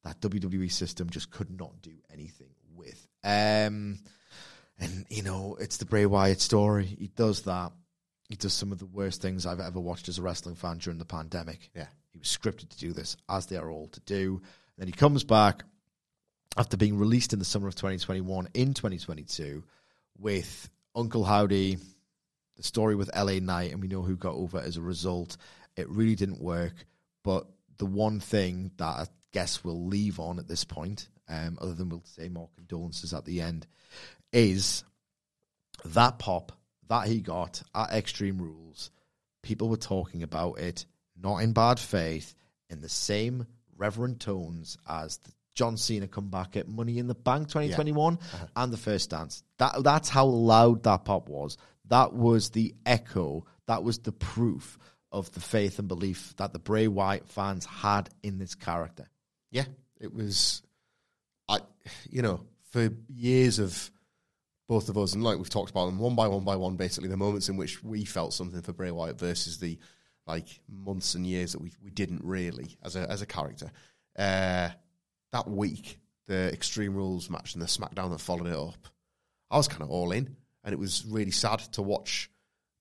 [0.05, 3.07] that WWE system just could not do anything with.
[3.25, 3.99] Um,
[4.79, 6.87] and you know, it's the Bray Wyatt story.
[6.87, 7.73] He does that.
[8.29, 10.99] He does some of the worst things I've ever watched as a wrestling fan during
[10.99, 11.71] the pandemic.
[11.75, 11.87] Yeah.
[12.11, 14.41] He was scripted to do this, as they are all to do.
[14.41, 15.65] And then he comes back
[16.57, 19.63] after being released in the summer of 2021 in 2022
[20.19, 21.79] with Uncle Howdy,
[22.57, 25.37] the story with LA Knight, and we know who got over as a result.
[25.77, 26.87] It really didn't work.
[27.23, 27.47] But
[27.77, 31.91] the one thing that I guess we'll leave on at this point, um, other than
[31.91, 33.67] we'll say more condolences at the end,
[34.33, 34.85] is
[35.85, 36.53] that pop
[36.89, 38.91] that he got at Extreme Rules.
[39.43, 40.87] People were talking about it,
[41.21, 42.35] not in bad faith,
[42.71, 43.47] in the same
[43.77, 48.19] reverent tones as the John Cena comeback at Money in the Bank 2021
[48.55, 49.43] and the first dance.
[49.59, 51.57] That that's how loud that pop was.
[51.89, 53.47] That was the echo.
[53.67, 54.79] That was the proof
[55.11, 59.09] of the faith and belief that the Bray Wyatt fans had in this character.
[59.51, 59.65] Yeah,
[59.99, 60.63] it was.
[61.49, 61.61] I,
[62.11, 62.41] you know,
[62.71, 63.91] for years of
[64.69, 67.09] both of us, and like we've talked about them one by one by one, basically
[67.09, 69.79] the moments in which we felt something for Bray Wyatt versus the
[70.27, 73.71] like months and years that we we didn't really as a as a character.
[74.19, 74.71] Uh,
[75.33, 78.89] that week, the Extreme Rules match and the SmackDown that followed it up,
[79.51, 82.31] I was kind of all in, and it was really sad to watch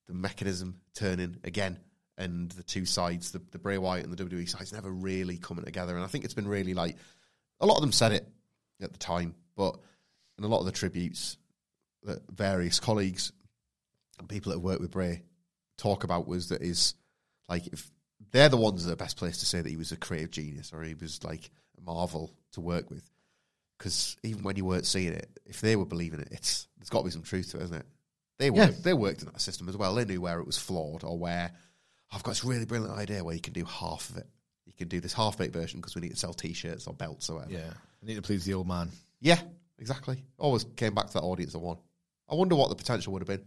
[0.07, 1.79] the mechanism turning again
[2.17, 5.65] and the two sides, the, the Bray Wyatt and the WWE sides, never really coming
[5.65, 5.95] together.
[5.95, 6.95] And I think it's been really like
[7.59, 8.27] a lot of them said it
[8.81, 9.77] at the time, but
[10.37, 11.37] in a lot of the tributes
[12.03, 13.31] that various colleagues
[14.19, 15.23] and people that have worked with Bray
[15.77, 16.95] talk about was that is
[17.49, 17.91] like if
[18.31, 20.71] they're the ones that are best placed to say that he was a creative genius
[20.73, 21.49] or he was like
[21.81, 23.09] marvel to work with.
[23.77, 26.99] Because even when you weren't seeing it, if they were believing it, it's there's got
[26.99, 27.85] to be some truth to it, isn't it?
[28.37, 28.67] They Yeah.
[28.67, 29.93] worked, they worked in that system as well.
[29.95, 31.51] They knew where it was flawed or where
[32.11, 34.27] I've got this really brilliant idea where you can do half of it.
[34.65, 37.29] You can do this half baked version because we need to sell T-shirts or belts
[37.29, 37.53] or whatever.
[37.53, 37.73] Yeah.
[38.01, 38.89] I need to please the old man.
[39.19, 39.39] Yeah,
[39.79, 40.23] exactly.
[40.37, 41.77] Always came back to that audience of one.
[42.29, 43.45] I wonder what the potential would have been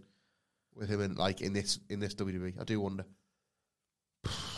[0.74, 2.60] with him in like in this in this WWE.
[2.60, 3.04] I do wonder.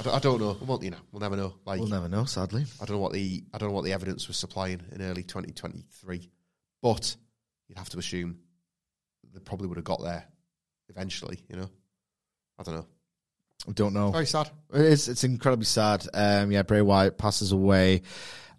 [0.00, 0.56] I don't, I don't know.
[0.66, 1.54] Well, you know, we'll never know.
[1.66, 2.64] Like, We'll never know, sadly.
[2.80, 5.22] I don't know what the I don't know what the evidence was supplying in early
[5.22, 6.30] 2023,
[6.82, 7.16] but
[7.68, 8.38] you'd have to assume
[9.32, 10.24] they probably would have got there
[10.88, 11.40] eventually.
[11.50, 11.70] You know,
[12.58, 12.86] I don't know.
[13.68, 14.10] I don't know.
[14.10, 14.50] Very sad.
[14.72, 16.06] It's it's incredibly sad.
[16.14, 18.00] Um, yeah, Bray Wyatt passes away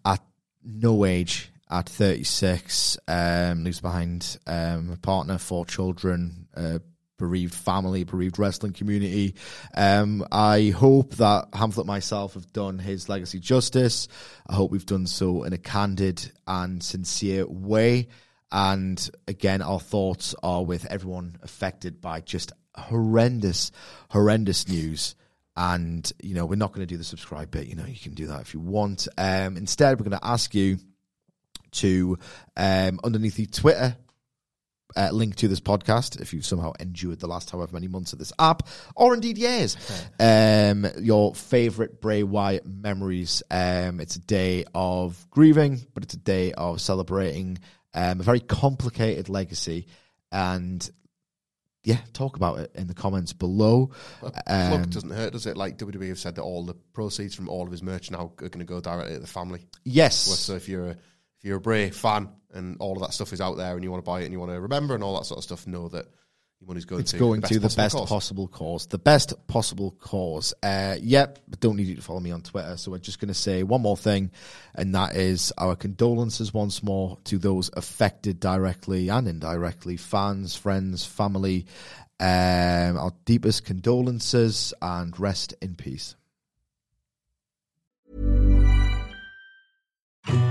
[0.05, 0.21] at
[0.63, 2.99] no age, at 36.
[3.07, 6.79] Um, leaves behind um, a partner, four children, uh,
[7.21, 9.35] bereaved family, bereaved wrestling community.
[9.75, 14.07] Um, I hope that Hamflett myself have done his legacy justice.
[14.47, 18.07] I hope we've done so in a candid and sincere way.
[18.51, 23.71] And again, our thoughts are with everyone affected by just horrendous,
[24.09, 25.15] horrendous news.
[25.55, 27.67] And, you know, we're not going to do the subscribe bit.
[27.67, 29.07] You know, you can do that if you want.
[29.15, 30.79] Um, instead, we're going to ask you
[31.73, 32.17] to,
[32.57, 33.95] um, underneath the Twitter
[34.95, 38.19] uh, link to this podcast if you've somehow endured the last however many months of
[38.19, 39.77] this app or indeed years.
[40.19, 43.43] Um, your favorite bray wyatt memories.
[43.49, 47.57] Um, it's a day of grieving but it's a day of celebrating
[47.93, 49.87] um, a very complicated legacy.
[50.31, 50.89] And
[51.83, 53.89] yeah talk about it in the comments below.
[54.21, 55.57] Look, Um, doesn't hurt, does it?
[55.57, 58.49] Like WWE have said that all the proceeds from all of his merch now are
[58.49, 59.65] going to go directly to the family.
[59.83, 60.15] yes.
[60.17, 60.97] So if you're a
[61.41, 63.89] if you're a Bray fan and all of that stuff is out there and you
[63.89, 65.65] want to buy it and you want to remember and all that sort of stuff,
[65.65, 66.05] know that
[66.59, 67.17] your money's going It's to.
[67.17, 68.09] going to the possible best cause.
[68.09, 68.85] possible cause.
[68.85, 70.53] The best possible cause.
[70.61, 72.77] Uh, yep, but don't need you to follow me on Twitter.
[72.77, 74.29] So we're just going to say one more thing,
[74.75, 81.03] and that is our condolences once more to those affected directly and indirectly fans, friends,
[81.03, 81.65] family.
[82.19, 86.15] Um, our deepest condolences and rest in peace.